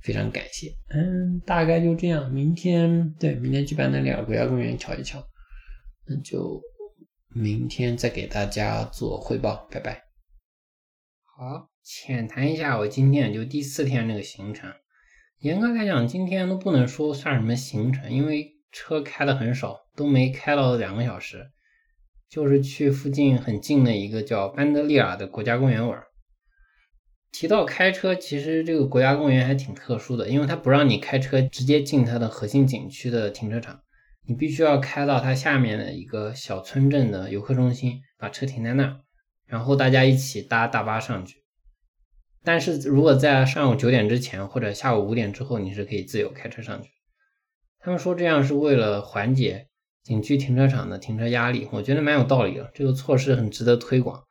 [0.00, 2.32] 非常感谢，嗯，大概就这样。
[2.32, 5.22] 明天对，明天去班德里尔国家公园瞧一瞧，
[6.06, 6.62] 那就
[7.34, 10.07] 明天再给大家做汇报，拜拜。
[11.40, 14.72] 好，浅谈一下我今天就第四天这个行程。
[15.38, 21.52] 严格来讲，今天都不能说算什么行程，因为车开的很少，都没开到两个小时，
[22.28, 26.02] 就是去附近很近的一个叫班德利尔的国家公园玩。
[27.30, 33.80] 提到开车，其实这个国家公园还挺特殊的，因为它不让你开车直接进它的核心景区的停车场，
[34.26, 38.96] 你必须要开到它下面的一个小村镇的游客中心，把车停在那儿，
[39.48, 41.42] 然后大家一起搭大巴上去。
[42.44, 46.90] 但是如果在上午九点之前或者下午五点之后，你是可以自由开车上去。
[47.80, 49.66] 他们说这样是为了缓解
[50.04, 54.22] 景区停车场的停车压力，我觉得蛮有道理的，这个措施很值得推广，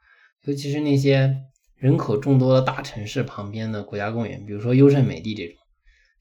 [0.44, 1.44] 尤其是那些。
[1.80, 5.56] 人口众多的大城市旁边的国家公园，比如说优胜美地这种，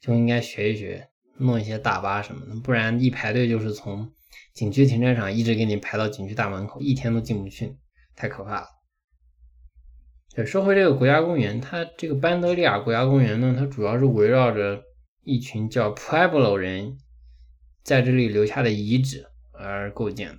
[0.03, 4.13] 就应该学一学，弄一些大巴什么的，不然一排队就是从
[4.53, 7.75] 景区停车场一直给你排到景区大门口，一天都进不去，
[8.15, 8.67] 太可怕了。
[10.35, 14.83] 对，说回这个国家公园，它这个班德利亚国家公园呢，它主要是围绕着
[15.25, 16.99] 一群叫 Pueblo 人
[17.83, 20.39] 在这里留下的遗址而构建的。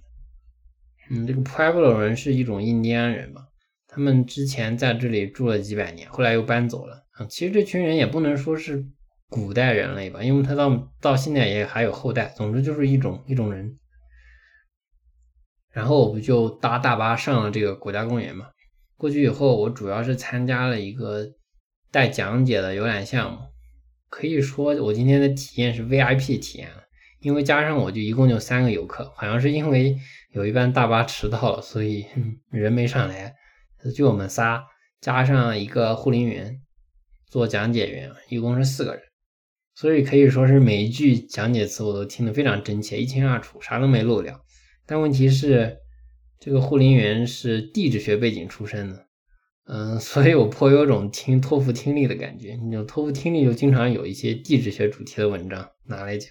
[1.10, 3.42] 嗯，这个 Pueblo 人是一种印第安人吧。
[3.88, 7.06] 他们之前在这里住了几百年，后来又搬走了。
[7.14, 8.86] 啊，其实这群人也不能说是
[9.30, 12.28] 古代人类吧，因为他到到现在也还有后代。
[12.36, 13.80] 总之就是一种一种人。
[15.72, 18.50] 然后我不就搭大巴上了这个国家公园嘛？
[18.98, 21.26] 过去以后，我主要是参加了一个
[21.92, 23.38] 带讲解的游览项目，
[24.10, 26.70] 可以说我今天的体验是 VIP 体验，
[27.20, 29.96] 因为加上我就一共就三个游客，好像是因为
[30.32, 32.06] 有一班大巴迟到了，所以
[32.50, 33.36] 人没上来。
[33.96, 34.64] 就我们仨，
[35.00, 36.60] 加上一个护林员
[37.30, 39.04] 做讲解员，一共是四个人。
[39.76, 44.44] 所以可以说是每一句讲解词我都听得非常真切，一清二楚，啥都没漏掉。
[44.88, 45.78] 但问题是，
[46.40, 49.08] 这个护林员是地质学背景出身的，
[49.66, 52.56] 嗯， 所以我颇有种听托福听力的感觉。
[52.56, 56.30] 你托福听力就经常有一些地质学主题的文章拿来讲，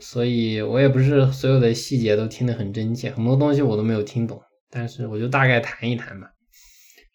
[0.00, 4.40] 所以我也不是所有的细节都听得很真切，很多东西我都没有听懂。
[4.70, 6.30] 但是我就大概谈一谈吧。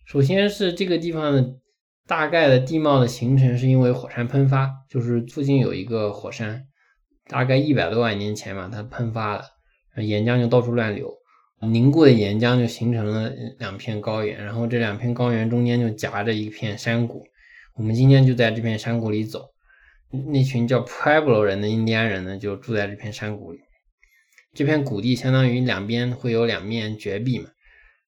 [0.05, 1.57] 首先是这个地方的。
[2.09, 6.65] 大概的地貌的形成是因为火山喷发，就是附近有一个火山，
[7.27, 9.43] 大概一百多万年前嘛，它喷发了，
[10.01, 11.13] 岩浆就到处乱流，
[11.61, 17.25] 凝固的岩浆就形成了两片高原，然后这两片高原中间就夹着一片山谷，
[17.75, 19.49] 我们今天就在这片山谷里走，
[20.31, 23.59] 那群叫 Pueblo 人的印第安人呢就住在这片山谷里，
[24.53, 27.49] 这片谷地相当于两边会有两面绝壁嘛。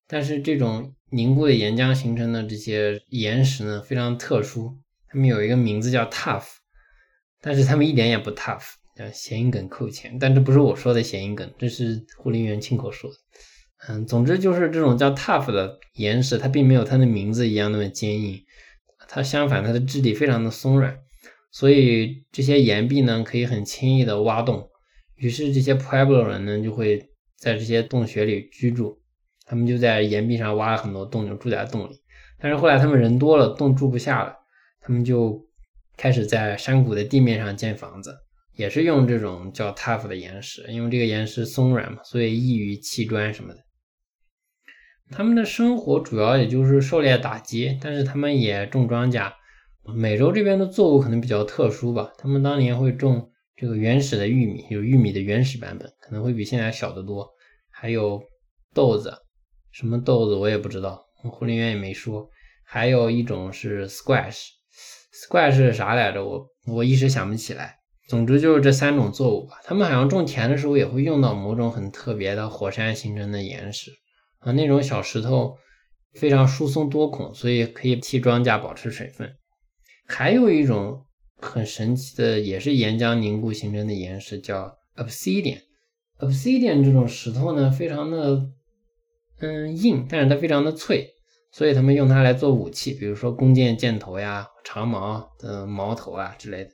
[0.07, 6.47] 但是这种凝固的岩浆形成的这些岩石呢，非常特殊，它们有一个名字叫 tough，
[7.41, 13.15] 但是它们一点也不 tough，叫谐音梗扣钱，但这不是我说的谐音梗，这是护林员亲口说的。
[13.87, 18.43] 嗯，总之就是这种叫 tough 的岩石，它并没有它的名字一样那么坚硬，
[19.07, 20.99] 它相反，它的质地非常的松软，
[21.49, 24.69] 所以这些岩壁呢可以很轻易的挖洞，
[25.15, 28.99] 于是这些 Pueblo 人呢就会在这些洞穴里居住。
[29.45, 32.01] 他们就在岩壁上挖了很多洞，就住在洞里。
[32.37, 34.35] 但是后来他们人多了，洞住不下了，
[34.81, 35.47] 他们就
[35.95, 38.13] 开始在山谷的地面上建房子，
[38.59, 43.59] 也是用这种叫 tough 的岩石，因为这个岩石松软嘛，所以易于砌砖什么的。
[45.11, 49.31] 他们的生活主要也就是狩猎打击，但是他们也种庄稼。
[49.95, 57.25] 美洲这边的作物可能比较特殊吧，他们当年会种这个原始的玉米，有玉米的原始版本，可能会比现在小得多，
[57.71, 58.21] 还有
[58.73, 59.13] 豆子。
[59.71, 62.29] 什么豆子我也不知道，护林员也没说。
[62.65, 66.25] 还有一种是 squash，squash 是啥来着？
[66.25, 67.78] 我我一时想不起来。
[68.09, 69.61] 总之就是这三种作物吧。
[69.63, 73.91] 他们好像种田的时候也会用到某种很特别的火山形成的岩石
[74.39, 75.55] 啊，那种小石头
[76.15, 79.31] 非常疏松多孔，所以可以替庄稼保持水分。
[80.07, 81.05] 还有一种
[81.37, 85.61] 很神奇的，也是岩浆凝固形成的岩石，叫 obsidian。
[86.17, 88.49] obsidian 这种石头呢，非常的。
[89.41, 91.07] 嗯，硬，但是它非常的脆，
[91.49, 96.71] 所以他们用它来做武器，比如说弓箭箭头呀、长矛的矛头啊之类的。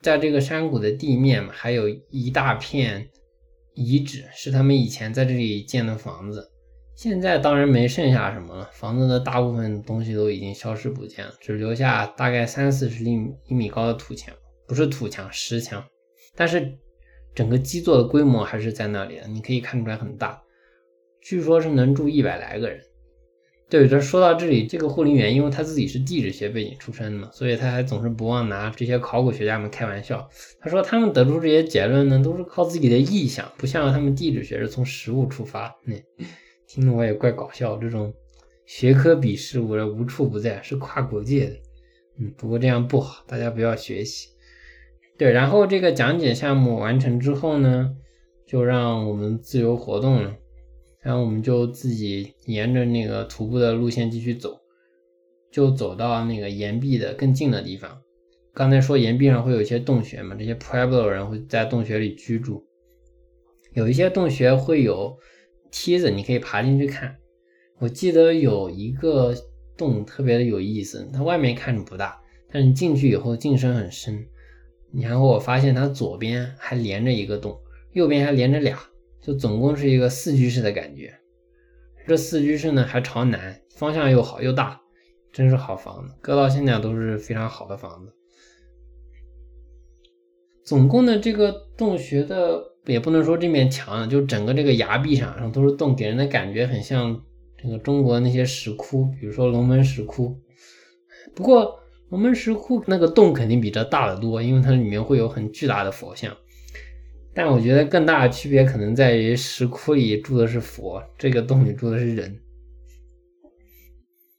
[0.00, 3.08] 在这个山谷的地面嘛，还有一大片
[3.74, 6.50] 遗址，是他们以前在这里建的房子。
[6.96, 13.12] 现在当然没剩下什么了，房子的大部分东西都已经消失不见了，只留下大概三四十厘
[13.46, 14.34] 一米高的土墙，
[14.66, 15.82] 不是土墙，石墙。
[16.34, 16.76] 但是
[17.34, 20.42] 整个基座的规模还是在那里的，你可以看出来很大。
[21.22, 22.80] 据说是能住一百来个人。
[23.70, 30.28] 对，这说到这里，这个护林员因为他自己是地质学背景出身的嘛，所以他还总是不忘拿这些考古学家们开玩笑。
[30.60, 35.72] 他说他们得出这些结论呢，都是靠自己的臆想，不像他们地质学是从实物出发。
[35.84, 35.94] 那
[36.66, 38.12] 听得我也怪搞笑，这种
[38.66, 41.56] 学科比试我无处不在，是跨国界的。
[42.18, 44.30] 嗯，不过这样不好，大家不要学习。
[45.16, 47.94] 对，然后这个讲解项目完成之后呢，
[48.48, 50.34] 就让我们自由活动了。
[51.02, 54.60] 然后我们就自己沿着那个徒步的路线继续走，
[55.50, 58.00] 就走到那个岩壁的更近的地方。
[58.52, 62.66] 刚才说岩壁上会有一些洞穴嘛，这些 Pueblo 人会在洞穴里居住。
[63.72, 65.16] 有一些洞穴会有
[65.70, 67.16] 梯子，你可以爬进去看。
[67.78, 69.34] 我记得有一个
[69.78, 72.20] 洞特别的有意思，它外面看着不大，
[72.52, 74.26] 但是你进去以后进深很深。
[74.92, 77.56] 然后我发现它左边还连着一个洞，
[77.92, 78.78] 右边还连着俩。
[79.20, 81.14] 就总共是一个四居室的感觉，
[82.06, 84.80] 这四居室呢还朝南，方向又好又大，
[85.30, 88.12] 真是好房子，搁到现在都是非常好的房子。
[90.64, 97.22] 总共的这个洞穴的也不能说这面墙，就整个这个崖壁上上都是洞，给人的感觉很像
[97.62, 100.40] 这个中国那些石窟，比如说龙门石窟。
[101.34, 106.34] 不过龙门石窟那个洞肯定比这大得多，因为它里面会有很巨大的佛像。
[107.32, 112.40] 但我觉得更大的区别可能在于石窟里住的是佛，这个洞里住的是人。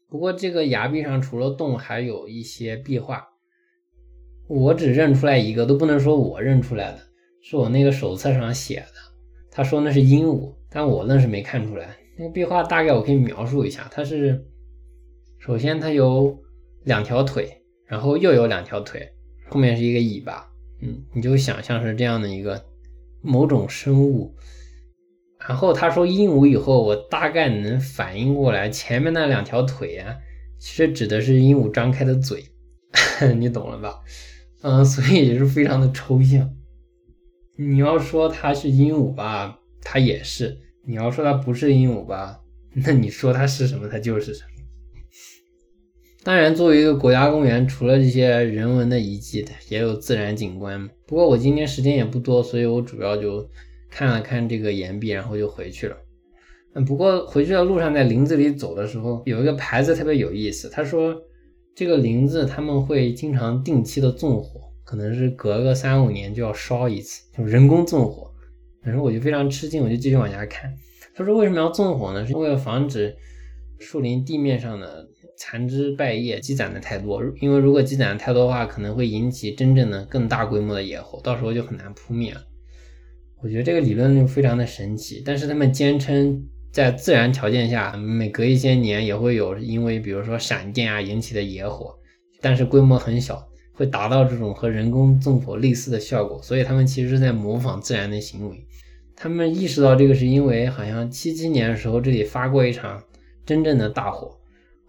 [0.10, 3.26] 不过这个崖壁上除了洞，还有一些壁画，
[4.50, 7.00] 我只认出来一个，都不能说我认出来的，
[7.42, 8.94] 是我那个手册上写的。
[9.50, 11.96] 他说那是鹦鹉，但我愣是没看出来。
[12.18, 14.46] 那个壁画大概我可以描述一下，它是
[15.39, 16.38] 首先它有
[16.84, 19.10] 两条腿，然后又有两条腿，
[19.48, 20.46] 后面是一个尾巴，
[20.82, 22.62] 嗯，你就想象是这样的一个。
[23.22, 24.36] 某种生物，
[25.40, 30.16] 然后他说鹦鹉以后，我大概能反应过来，前面那两条腿啊，
[30.60, 32.46] 其实指的是鹦鹉张开的嘴，
[33.38, 34.00] 你懂了吧？
[34.64, 36.50] 嗯，所以也是非常的抽象。
[37.58, 42.40] 你要说它是鹦鹉吧，它也是；你要说它不是鹦鹉吧，
[42.74, 44.51] 那你说它是什么，它就是什么。
[46.24, 50.88] 当然，作为一个国家公园，除了这些人文的遗迹，也有自然景观。
[51.08, 53.50] 不过我今天时间也不多，所以我主要就
[53.90, 55.98] 看了看这个岩壁，然后就回去了。
[56.76, 61.20] 嗯，不过回去的路上在林子里走的时候，有一个牌子特别有意思，他说
[61.74, 68.32] 这个林子他们会经常定期的纵火，可能是隔个三五年就要烧一次，就人工纵火。
[68.84, 70.72] 然后我就非常吃惊，我就继续往下看。
[71.16, 72.24] 他说为什么要纵火呢？
[72.28, 73.16] 是为了防止
[73.80, 75.08] 树林地面上的。
[75.38, 82.42] 残枝败叶积攒的太多，因为如果积攒的太多的话，可能会引起真正的更大规模的野火，到时候就很难扑灭了。
[83.42, 91.98] 我觉得这个理论就非常的神奇，但是他们坚称在自然条件下，每隔一些年也会有因为比如说闪电啊引起的野火，
[92.40, 98.68] 但是规模很小，会达到这种和人工纵火类似的效果，所以他们其实是在模仿自然的行为。
[99.16, 103.04] 他们意识到这个是因为好像七七年的时候这里发过一场
[103.46, 104.38] 真正的大火。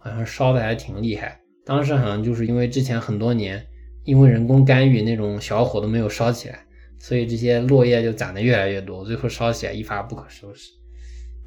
[0.03, 3.65] 好像烧的还挺厉害，当时好像就是因为之前很多年
[4.03, 6.59] 因为人工干预那种小火都没有烧起来，
[6.99, 10.71] 所以这些落叶就攒的越来越多，最后烧起来一发不可收拾。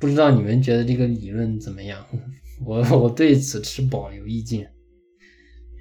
[0.00, 2.02] 不知道你们觉得这个理论怎么样？
[2.64, 4.70] 我我对此持保留意见。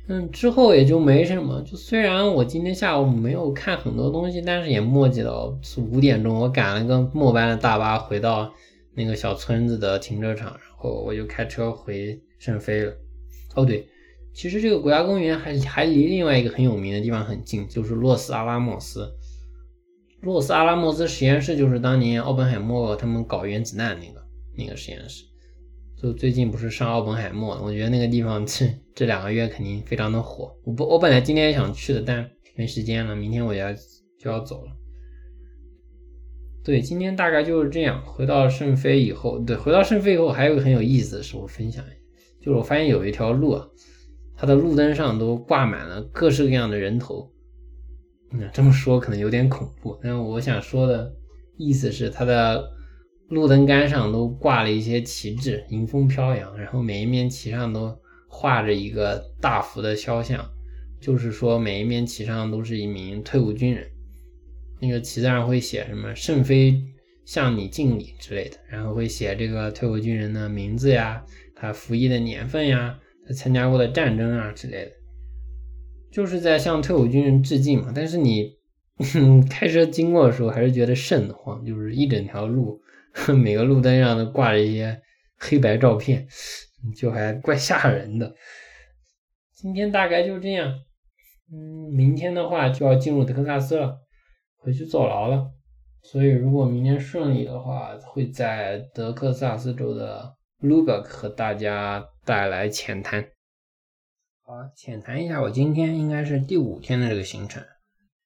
[0.09, 1.61] 嗯，之后也就没什么。
[1.61, 8.53] 就虽然我今天下午没有看很多东西，但是也墨迹到五点钟，我赶了个末班的大巴回到
[8.93, 12.21] 那个小村子的停车场，然后我就开车回。
[12.38, 12.93] 圣菲了，
[13.55, 13.88] 哦对，
[14.33, 19.09] 其实这个国家公园还还离另外一个很有名的地方很近，就是洛斯阿拉莫斯。
[20.21, 24.21] 洛斯阿拉莫斯实验室就是当年奥本海默他们搞原子弹那个
[24.57, 25.23] 那个实验室。
[25.97, 30.53] 就最近不是上奥本海默，我觉得那个地方 这这两个月肯定非常的火。
[30.63, 33.71] 我不我本来今天也想去的，但没时间了，明天我要
[34.19, 34.71] 就要走了。
[36.63, 38.03] 对，今天大概就是这样。
[38.05, 41.95] 回到圣菲以后，对，回到圣菲以后还有个很有意思的事，我分享一下。
[42.45, 43.67] 就是我发现有一条路啊，
[44.37, 47.27] 它的路灯上都挂满了各式各样的人头。
[48.31, 51.11] 嗯，这么说可能有点恐怖，但我想说的
[51.57, 52.69] 意思是，它的
[53.29, 60.47] 路灯杆上都挂了一些旗帜，迎风飘扬，然后每一面旗上都画着一个大幅的肖像，
[61.01, 63.89] 就是说每一面旗上都是一名退伍军人。
[64.79, 66.79] 那个旗子上会写什么“圣妃
[67.25, 71.25] 向你敬礼”之类的，然后会写这个退伍军人的名字呀。
[71.56, 74.91] 他服役的年份呀，他参加过的战争啊之类的，
[76.12, 77.91] 就是在向退伍军人致敬嘛。
[77.95, 78.58] 但是你
[79.49, 82.82] 开车经过的时候，还是觉得瘆得慌，就是一整条路，
[83.41, 85.01] 每个路灯上都挂着一些
[85.38, 86.28] 黑白照片，
[86.95, 88.36] 就还怪吓人的。
[89.53, 90.70] 今天大概就这样，
[91.51, 93.97] 嗯，明天的话就要进入德克萨斯了，
[94.58, 95.51] 回去坐牢了。
[96.03, 100.36] 所以如果明天顺利的话，会在德克萨斯州的。
[100.66, 103.24] Lubeck 和大家带来浅谈。
[104.41, 107.63] 好，浅谈一下，我今天应该是第五天的这个行程。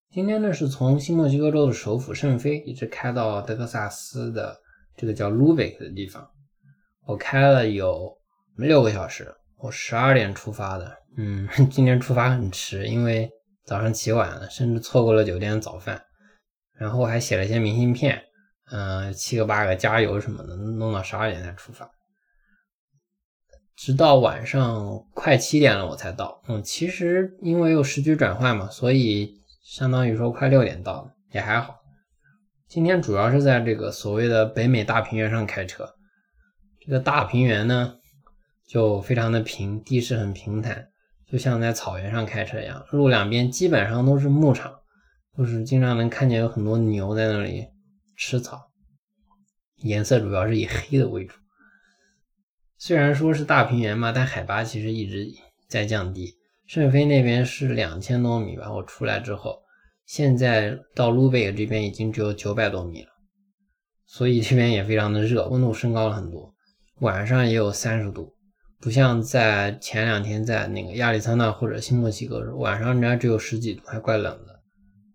[0.09, 4.57] 今天呢是从新墨西哥州的首府圣菲一直开到德克萨斯的
[4.95, 6.27] 这个叫 Lubeck 的地方。
[7.05, 8.17] 我开了有
[8.57, 10.97] 六个小时，我十二点出发的。
[11.17, 13.29] 嗯， 今天出发很迟，因为
[13.65, 16.01] 早上起晚了，甚至错过了酒店的早饭。
[16.77, 18.21] 然后还写了一些明信片，
[18.71, 21.89] 嗯，七个八个加油什么的，弄到十二点才出发。
[23.81, 31.77] 直到晚上快七点了我才到，嗯，其实因为有时区转换嘛，所以相当于说快六点到了，也还好。
[32.67, 35.95] 今天主要是在这个所谓的北美大平原上开车，
[36.85, 37.95] 这个大平原呢
[38.67, 40.89] 就非常的平，地势很平坦，
[41.31, 44.73] 就像在草原上开车一样，路两边基本上都是牧场，
[45.37, 47.65] 就是经常能看见有很多牛在那里
[48.17, 48.59] 吃草，
[49.83, 51.33] 颜色主要是以黑的为主。
[52.81, 55.27] 虽然说是大平原嘛，但海拔其实一直
[55.67, 56.33] 在降低。
[56.65, 59.59] 圣菲那边是两千多米吧，我出来之后，
[60.05, 63.09] 现在到卢贝尔这边已经只有九百多米了，
[64.05, 66.53] 所以这边也非常的热，温度升高了很多，
[67.01, 68.33] 晚上也有三十度，
[68.79, 74.57] 不像在前两天在那个亚利桑那或者新墨西哥，晚上人家只有十几度，还怪冷的。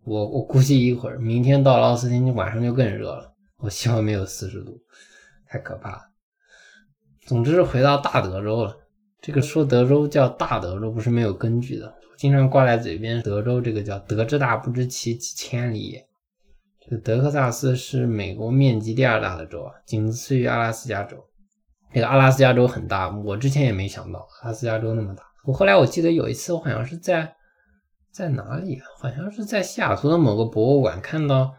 [0.05, 4.79] 我我估计一会儿明天到了奥斯汀晚上就更热了，我希望没有四十度，
[5.49, 6.14] 太可怕了。
[7.27, 8.77] 总之是回到大德州了。
[9.21, 13.23] 这个说德州叫大德州不是没有根据的，经常挂在嘴边。
[13.23, 16.07] 德州这个叫“德之大，不知其几千里也”，
[16.85, 21.17] 这个德克萨斯是美国面积第二大的州啊，仅次于阿拉斯加州。
[21.93, 25.23] 这个阿拉斯加州很大，我之前也没想到阿拉斯加州那么大。
[25.47, 27.35] 我后来我记得有一次，我好像是在
[28.13, 28.85] 在哪里啊？
[28.99, 31.55] 好像是在西雅图的某个博物馆看到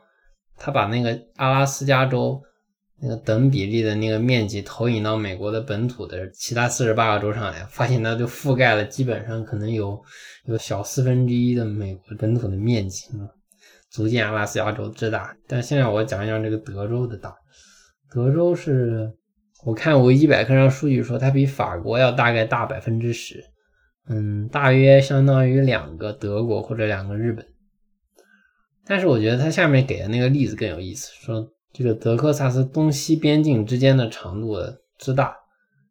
[0.57, 2.43] 他把那个阿拉斯加州
[3.01, 10.01] 那个等比例的那个面积投影到美国的本土的其他四十八个州上来，发现它就覆盖了基本上可能有
[10.45, 13.07] 有小四分之一的美国本土的面积，
[13.89, 15.35] 足见阿拉斯加州之大。
[15.47, 17.35] 但现在我讲一讲这个德州的大，
[18.09, 19.11] 德州是。
[19.63, 23.43] 我看维基百科上数据说，它比法国要大概大百分之十，
[24.07, 27.43] 嗯，大约相当于两个德国或者两个日本。
[28.85, 34.55] 但是我觉得它下面给的那个例子更有意思，说这个德克萨斯东西边境之间的长度
[34.97, 35.35] 之大，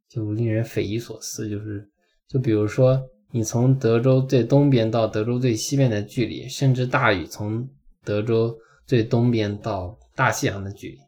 [0.09, 1.47] 就令人匪夷所思。
[1.47, 1.87] 就是，
[2.27, 2.99] 就比如说
[3.31, 7.69] 你从德州最东边到德州最西边的距离，甚至大于从
[8.03, 8.57] 德州
[8.87, 10.99] 最东边到大西洋的距离。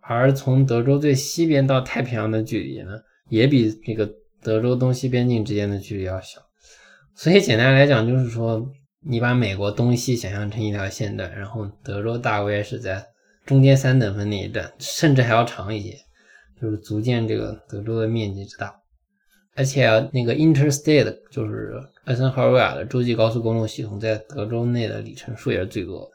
[0.00, 2.90] 而从德州最西边到太平洋的距离呢，
[3.28, 4.10] 也比这个
[4.42, 6.40] 德州东西边境之间的距离要小。
[7.14, 8.68] 所以简单来讲，就是说，
[9.06, 13.06] 你把美国东西想象成一条线段，然后德州大约是在
[13.46, 15.96] 中间三等分那一段，甚至还要长一些，
[16.60, 18.74] 就是足见这个德州的面积之大。
[19.54, 21.72] 而且那个 Interstate 就是
[22.04, 26.10] 艾森豪威尔的洲际高速公路系统，在德州内的里程数也是最多的。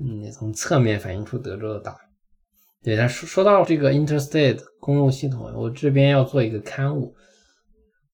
[0.00, 1.94] 嗯，从侧面反映出德州的大。
[2.82, 7.14] 对，他说说到这个 Interstate 公路系统，我这边要做一个刊物。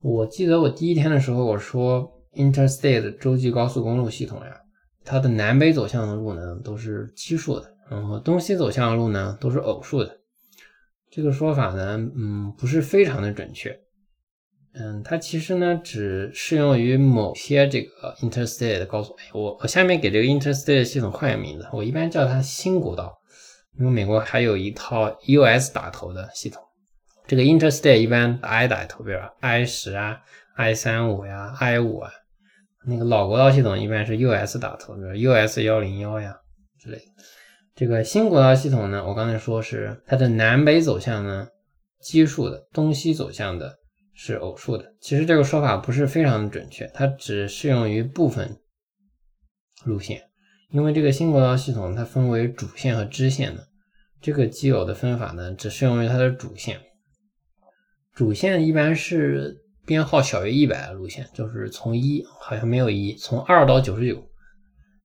[0.01, 4.61] 我记得我第一天的时候我说 Interstate 洲际高速公路系统呀，
[5.05, 10.19] 它的南北走向的路呢都是奇数的，然后东西走向的路呢都是偶数的。
[11.11, 13.79] 这个说法呢，嗯，不是非常的准确。
[14.73, 19.17] 嗯，它其实呢只适用于某些这个 Interstate 的高速。
[19.35, 23.19] 我我下面给这个 Interstate 系统换个名字，我一般叫它新国道。
[23.79, 26.63] 因为美国还有一套 US 打头的系统，
[27.27, 30.21] 这个 Interstate 一般 I 打头，比如 I 十啊、
[30.55, 32.11] I 三五呀、I 五啊。
[32.87, 36.37] 那个老国道系统一般是 US 打头，比如 US 幺零幺呀
[36.79, 37.05] 之类的。
[37.81, 41.49] 这个新国道系统呢，我刚才说是它的南北走向呢
[42.03, 43.79] 奇数的，东西走向的
[44.13, 44.93] 是偶数的。
[45.01, 48.55] 其实这个说法不是非常的准确，它只适用于部分
[49.87, 50.21] 路线。
[50.73, 53.67] 因为这个新国道系统它分为主线和支线的。
[54.21, 56.79] 这个奇偶的分法呢，只适用于它的主线。
[58.13, 59.57] 主线一般是
[59.87, 64.23] 编号小于一百的路线，就是从一好像没有一，从二到九十九。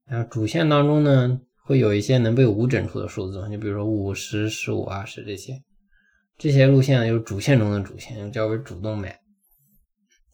[0.05, 5.61] 然后主线当中呢，会有一些能被五整出的数字，就比如说五十、十五、二十这些。
[6.37, 9.19] 这些路线呢就是主线中的主线，叫为主动脉。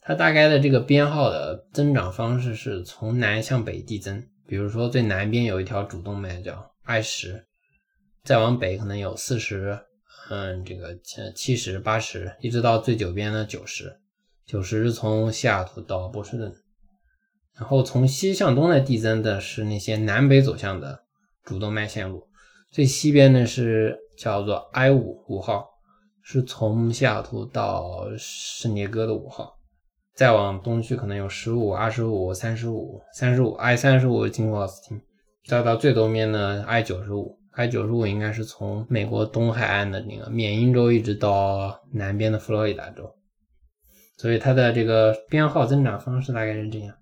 [0.02, 4.22] 它大概的这个编号的增长方式是从南向北递增。
[4.46, 7.46] 比如说最南边有一条主动脉叫 I 十。
[8.24, 9.80] 再往北可能有四十，
[10.30, 13.98] 嗯，这个七七十、八十，一直到最九边的九十。
[14.46, 16.54] 九十是从西雅图到波士顿，
[17.56, 21.01] 然后从西向东的递增的是那些南北走向的
[21.44, 22.28] 主动脉线路。
[22.70, 25.68] 最西边呢是叫做 I 五五号，
[26.22, 29.58] 是从西雅图到圣迭戈的五号。
[30.14, 35.02] 再往东去可能有十五、二十五、三十五、三十五 I 三十五经过奥斯汀，
[35.46, 37.40] 再到最东边呢 I 九十五。
[37.54, 43.14] I 九十五应该是从美国东海岸的那个缅因州一直到南边的佛罗里达州，
[44.16, 46.96] 所以它的这个编号增长方式大概是这样。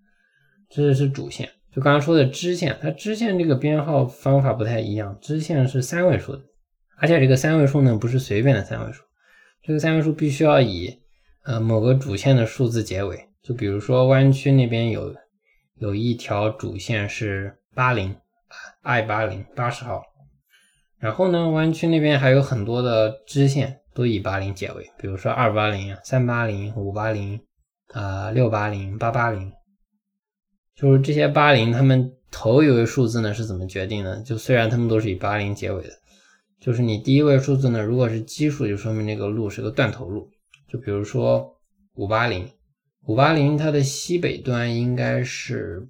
[0.67, 1.47] 这是主线，
[1.79, 6.41] 刚刚说的支线，它支线这个编号方法不太一样，支线是三位数的，
[6.97, 9.03] 而且这个三位数呢不是随便的三位数，
[9.63, 10.99] 这个三位数必须要以
[11.43, 13.27] 呃某个主线的数字结尾。
[13.41, 15.15] 就比如说湾区那边有
[15.75, 18.15] 有一条主线是八零
[18.81, 20.03] ，I 八零八十号。
[20.99, 27.39] 然后呢，湾区那边还有很多的支线都以八零结尾，比如说二八零、三八零、五八零
[27.93, 29.49] 啊、六八零、八八零，
[30.79, 34.21] 就是这些八零，他们头一位数字呢是怎么决定的？
[34.21, 35.89] 就虽然他们都是以八零结尾的，
[36.61, 40.29] 就是你第一位数字呢，如果是奇数，就说明那个路是个断头路。
[40.69, 41.53] 就比如说
[41.95, 42.49] 五八零，
[43.07, 45.85] 五八零它的西北端应该是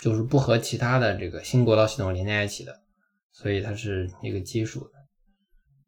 [0.00, 2.74] 就是不和其他的这个新国道系统连在一起的。
[3.30, 4.90] 所以它是一个奇数的，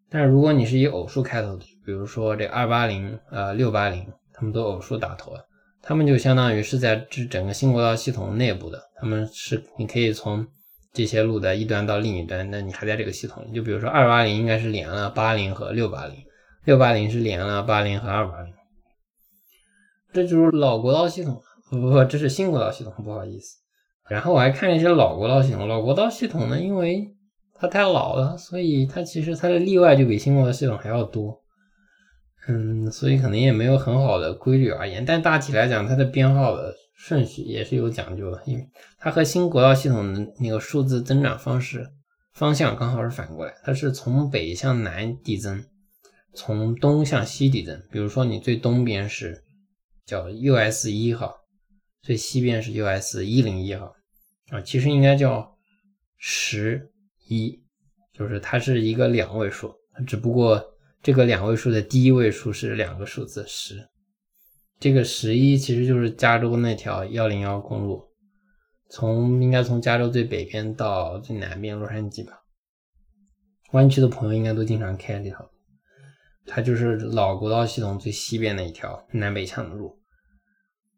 [0.09, 5.43] 但是如果你是以偶数开头的，比如说这二八零、呃六八零，他们都偶数打头啊，
[5.87, 10.47] 他们就相当于是在这整个新国道系统内部的，他们是你可以从
[10.95, 13.45] 这些路的一端到另一端，那你还在这个系统。
[13.53, 16.17] 就比如说二八零应该是连了八零和六八零，
[16.65, 18.55] 六八零是连了八零和二八零，
[20.11, 23.59] 这就是老国道系统，不不不，这是新国道系统，不好意思。
[24.09, 27.07] 然后我还看一些老国道系统，老国道系统呢，因为
[27.55, 31.44] 它太老了，所以它其实它的例外就比新国道系统还要多。
[32.47, 38.69] 嗯，所以可能也没有很好的规律而言，但大体来讲，它的编号的顺序也是有讲究的，因为
[38.99, 41.89] 它和新国道系统的那个数字增长方式
[42.35, 45.65] 方向刚好是反过来，它是从北向南递增，
[46.35, 47.83] 从东向西递增。
[47.91, 49.43] 比如说你最东边是
[50.05, 51.35] 叫 US 一号，
[52.03, 53.95] 最西边是 US 一零一号
[54.51, 55.57] 啊，其实应该叫
[56.19, 56.91] 十
[57.27, 57.59] 一，
[58.13, 59.75] 就是它是一个两位数，
[60.07, 60.63] 只不过。
[61.05, 63.91] 这个两位数的第一位数是两个数字十，
[64.81, 68.03] 这个十一其实就是加州那条幺零幺公路，
[68.89, 72.33] 从应该从加州最北边到最南边洛杉矶吧。
[73.73, 75.51] 湾区的朋友应该都经常开这条，
[76.47, 80.01] 它就是老国道系统最西边的一条南北向的路。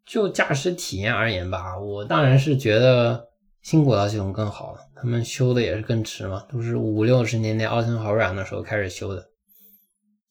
[0.05, 3.27] 就驾驶体验而言吧，我当然是觉得
[3.61, 9.27] 新国道系统更好了，他们修的也是更迟嘛，都是五六十年代奥森豪软的时候开始修的。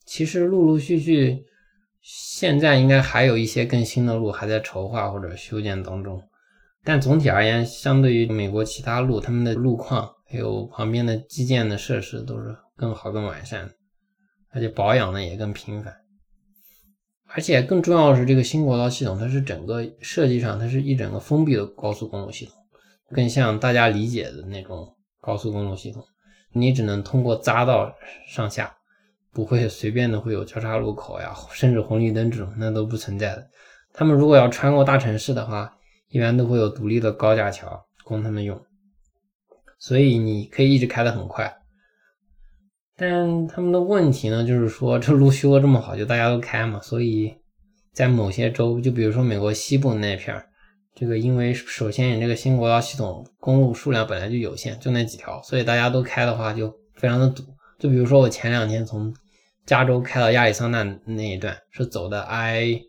[0.06, 1.44] 其实陆陆续续，
[2.00, 6.22] 现在应该还有一些更新的路还在筹划或者修建当中。
[6.84, 13.68] 但总体而言，相对于美国其他路，他们的路况还有旁边的基建的设施都是更好、更完善，
[14.50, 15.92] 而且保养呢也更频繁。
[17.28, 22.54] 而且更重要的是，这个新国道系统它是整个设计上，它是一整个封闭的高速公路系统，
[23.10, 26.04] 更像大家理解的那种高速公路系统，
[26.52, 27.92] 你只能通过匝道
[28.28, 28.75] 上下。
[29.36, 33.46] 不会随便的会有交叉路口呀，甚至红绿灯这种，那都不存在的。
[33.92, 35.70] 他们如果要穿过大城市的话，
[36.08, 38.58] 一般都会有独立的高架桥供他们用，
[39.78, 41.54] 所以你可以一直开得很快。
[42.96, 47.36] 但他们的问题呢，就是说这路修的这么好，就大家都开嘛，所以
[47.92, 50.46] 在某些州，就比如说美国西部那片儿，
[50.94, 57.42] 这个因为首先你这个新国道系统公路数量本来就有限，就那几条，所以大家都开的话就非常的堵。
[57.78, 59.14] 就比如说我前两天从
[59.66, 62.80] 加州开到亚利桑那那一段是走的 I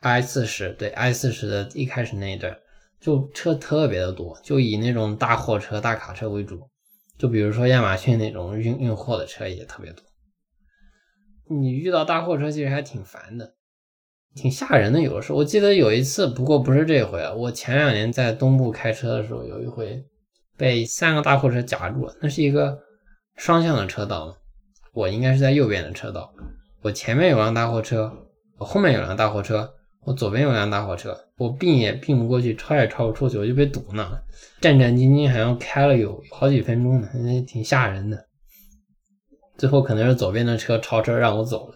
[0.00, 2.56] I 四十，对 I 四十的一开始那一段，
[2.98, 6.68] 就车特别的多，就以那种大货车、大卡车为主。
[7.18, 10.02] 就比如说亚马逊那种运运货的车也特别多。
[11.48, 13.54] 你遇到大货车其实还挺烦的，
[14.34, 15.00] 挺吓人的。
[15.00, 20.02] 有的时候我记得有一次，不过不是这回啊，我前两年在东部开车的时候，有一回
[20.56, 22.76] 被三个大货车夹住了，那是一个
[23.36, 24.34] 双向的车道。
[24.94, 26.32] 我应该是在右边的车道，
[26.82, 28.12] 我前面有辆大货车，
[28.58, 29.72] 我后面有辆大货车，
[30.04, 34.22] 我左边有辆大货车，我并也并不过去，超也超不出去，我就被堵那了，
[34.60, 38.26] 战战兢兢，好像开了有好几分钟呢，那挺吓人的。
[39.56, 41.74] 最后可能是左边的车超车让我走了。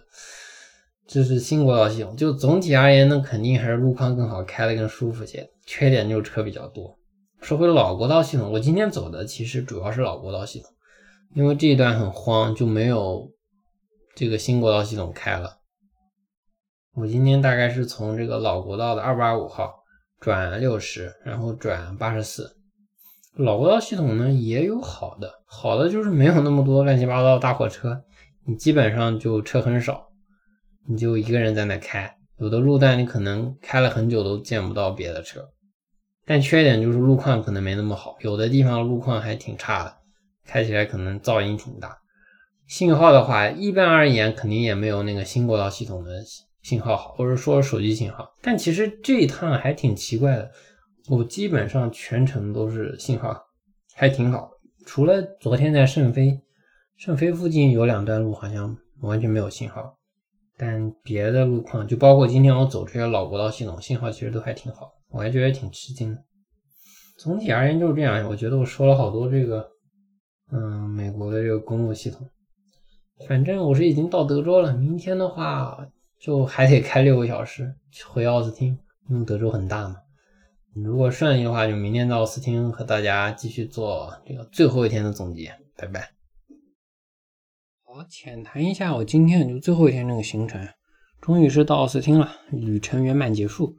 [1.07, 5.49] 这是新国道系统，就总体而言呢，肯定还是路况更好，开的更舒服些。
[5.65, 6.95] 缺点就是车比较多。
[7.41, 10.69] 说回老国道系统，我今天走的其实主要是老国道系统。
[11.33, 13.31] 因为这一段很荒，就没有
[14.15, 15.57] 这个新国道系统开了。
[16.95, 19.83] 我今天大概是从这个老国道的二八五号
[20.19, 22.55] 转六十，然后转八十四。
[23.35, 28.03] 老国道系统呢也有好的，好的就是没有那么多乱七八糟的大货车，
[28.47, 30.07] 你基本上就车很少，
[30.87, 32.17] 你就一个人在那开。
[32.39, 35.49] 有的路段你可能开了很久都见不到别的车，
[36.25, 39.96] 但缺点就是路况可能没那么好，有的地方路况还挺差的。
[40.47, 41.97] 开起来可能噪音挺大，
[42.67, 46.23] 信号的话，一般而言肯定也没有那个新国道系统的
[46.63, 48.33] 信号好，或者说手机信号。
[48.41, 50.49] 但其实这一趟还挺奇怪的，
[51.09, 53.37] 我基本上全程都是信号
[53.93, 54.49] 还挺好，
[54.85, 56.39] 除了昨天在圣菲，
[56.95, 59.97] 圣菲附近有两段路好像完全没有信号，
[60.57, 66.23] 但别的路况就包括今天我走这些老国道系统，信号其实都还挺好，我还觉得挺吃惊的。
[67.17, 69.69] 总体而言就是这样，我觉得我说了好多这个。
[70.51, 72.27] 嗯，美国的这个公路系统，
[73.27, 74.73] 反正我是已经到德州了。
[74.73, 75.85] 明天的话，
[76.19, 77.75] 就还得开六个小时
[78.07, 78.79] 回奥斯汀，
[79.09, 79.97] 因为德州很大嘛。
[80.73, 85.53] 如果顺利的话，就明天到奥斯汀和大家继续做这个最后一天的总结。
[85.75, 86.11] 拜拜。
[87.83, 90.65] 好，浅谈一下我今天就最后一天这个行程，
[91.19, 93.75] 终于是到奥斯汀了，旅程圆满结束。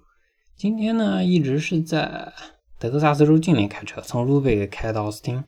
[0.55, 2.33] 今天呢，一直是在
[2.79, 5.43] 德克萨斯州境内开车，从卢贝开到奥斯汀。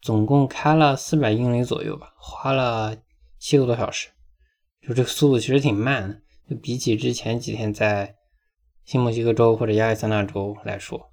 [0.00, 2.96] 总共开了四百英里左右吧，花了
[3.38, 4.08] 七个多小时，
[4.80, 8.14] 就这个速度其实挺慢的，就比起之前几天在
[8.84, 11.10] 新墨西哥州或者亚利桑那州来说，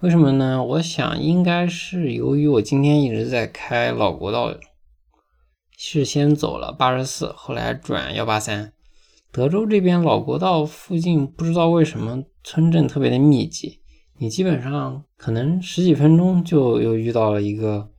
[0.00, 0.62] 为什么呢？
[0.62, 4.54] 我想应该是由于我今天一直在开老国道，
[5.76, 8.74] 是先走了八十四，后来转幺八三，
[9.32, 13.80] 德州这边老国道附近不知道为什么村镇特别的密集，
[14.18, 17.90] 你基本上可能十几分钟就又遇到了一个。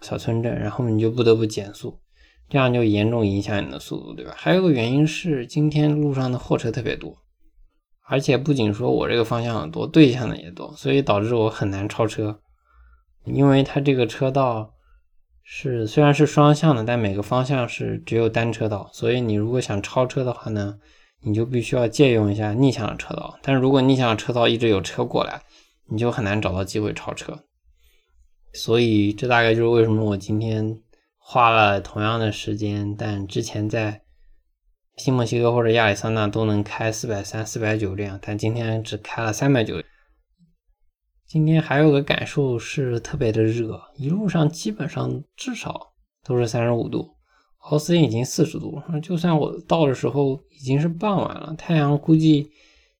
[0.00, 1.98] 小村镇，然后你就不得不减速，
[2.48, 4.34] 这样就严重影响你的速度，对吧？
[4.36, 7.16] 还有个原因是今天路上的货车特别多，
[8.08, 12.40] 而且不仅说我这个方向多，对向的也多，所以导致我很难超车，
[13.24, 14.74] 因为它这个车道
[15.42, 20.78] 是虽然是双向的，但每个方向是只有单车道，所以你如果想超车的话呢，
[21.22, 25.40] 你就必须要借用一下逆向的车道，但是如果逆向的车道一直有车过来，
[25.88, 27.44] 你就很难找到机会超车。
[28.56, 30.80] 所以，这大概就是为什么我今天
[31.18, 34.02] 花了同样的时间，但之前在
[34.96, 39.82] 新墨西哥或者亚利桑那都能开四百三、四百九这样，但今天只开了三百九。
[41.26, 45.92] 今天还有个感受是特别的热，一路上基本上至少
[46.24, 47.16] 都是三十五度，
[47.58, 48.80] 奥斯已经四十度。
[49.02, 52.50] 就算我到的时候已经是傍晚了，太阳估计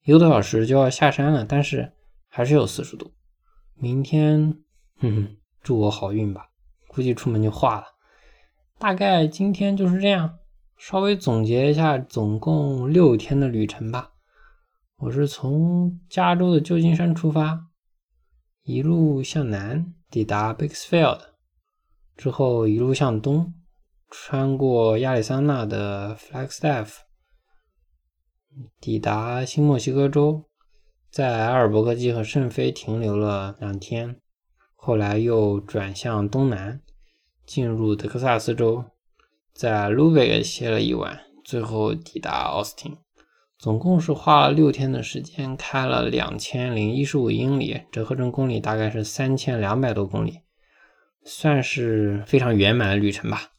[0.04, 1.92] 一个多小时就要下山了，但是
[2.28, 3.12] 还是有四十度。
[3.74, 4.58] 明天，
[4.98, 5.36] 哼哼。
[5.66, 6.48] 祝我好运吧，
[6.86, 7.86] 估计出门就化了。
[8.78, 10.38] 大概今天就是这样，
[10.78, 14.12] 稍微总结一下，总共六天的旅程吧。
[14.98, 17.66] 我是从加州的旧金山出发，
[18.62, 21.24] 一路向南抵达 b i g s f i e l d
[22.16, 23.52] 之后一路向东，
[24.08, 26.98] 穿过亚利桑那的 Flagstaff，
[28.80, 30.44] 抵达新墨西哥州，
[31.10, 34.20] 在阿尔伯克基和圣菲停留了两天。
[34.86, 36.80] 后来又转向东南，
[37.44, 38.84] 进入德克萨斯州，
[39.52, 42.96] 在卢贝格歇了一晚，最后抵达奥斯汀。
[43.58, 50.42] 总共是花了六天的时间，开了两千零一十五英里，折合成公里大概是三千两百多公里，
[51.24, 53.54] 算是非常圆满的旅程吧。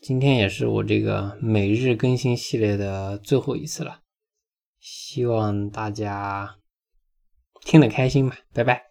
[0.00, 4.00] 今天也是我这个每日更新系列的最后一次了，
[4.80, 6.56] 希望大家
[7.60, 8.85] 听得开心吧，拜拜。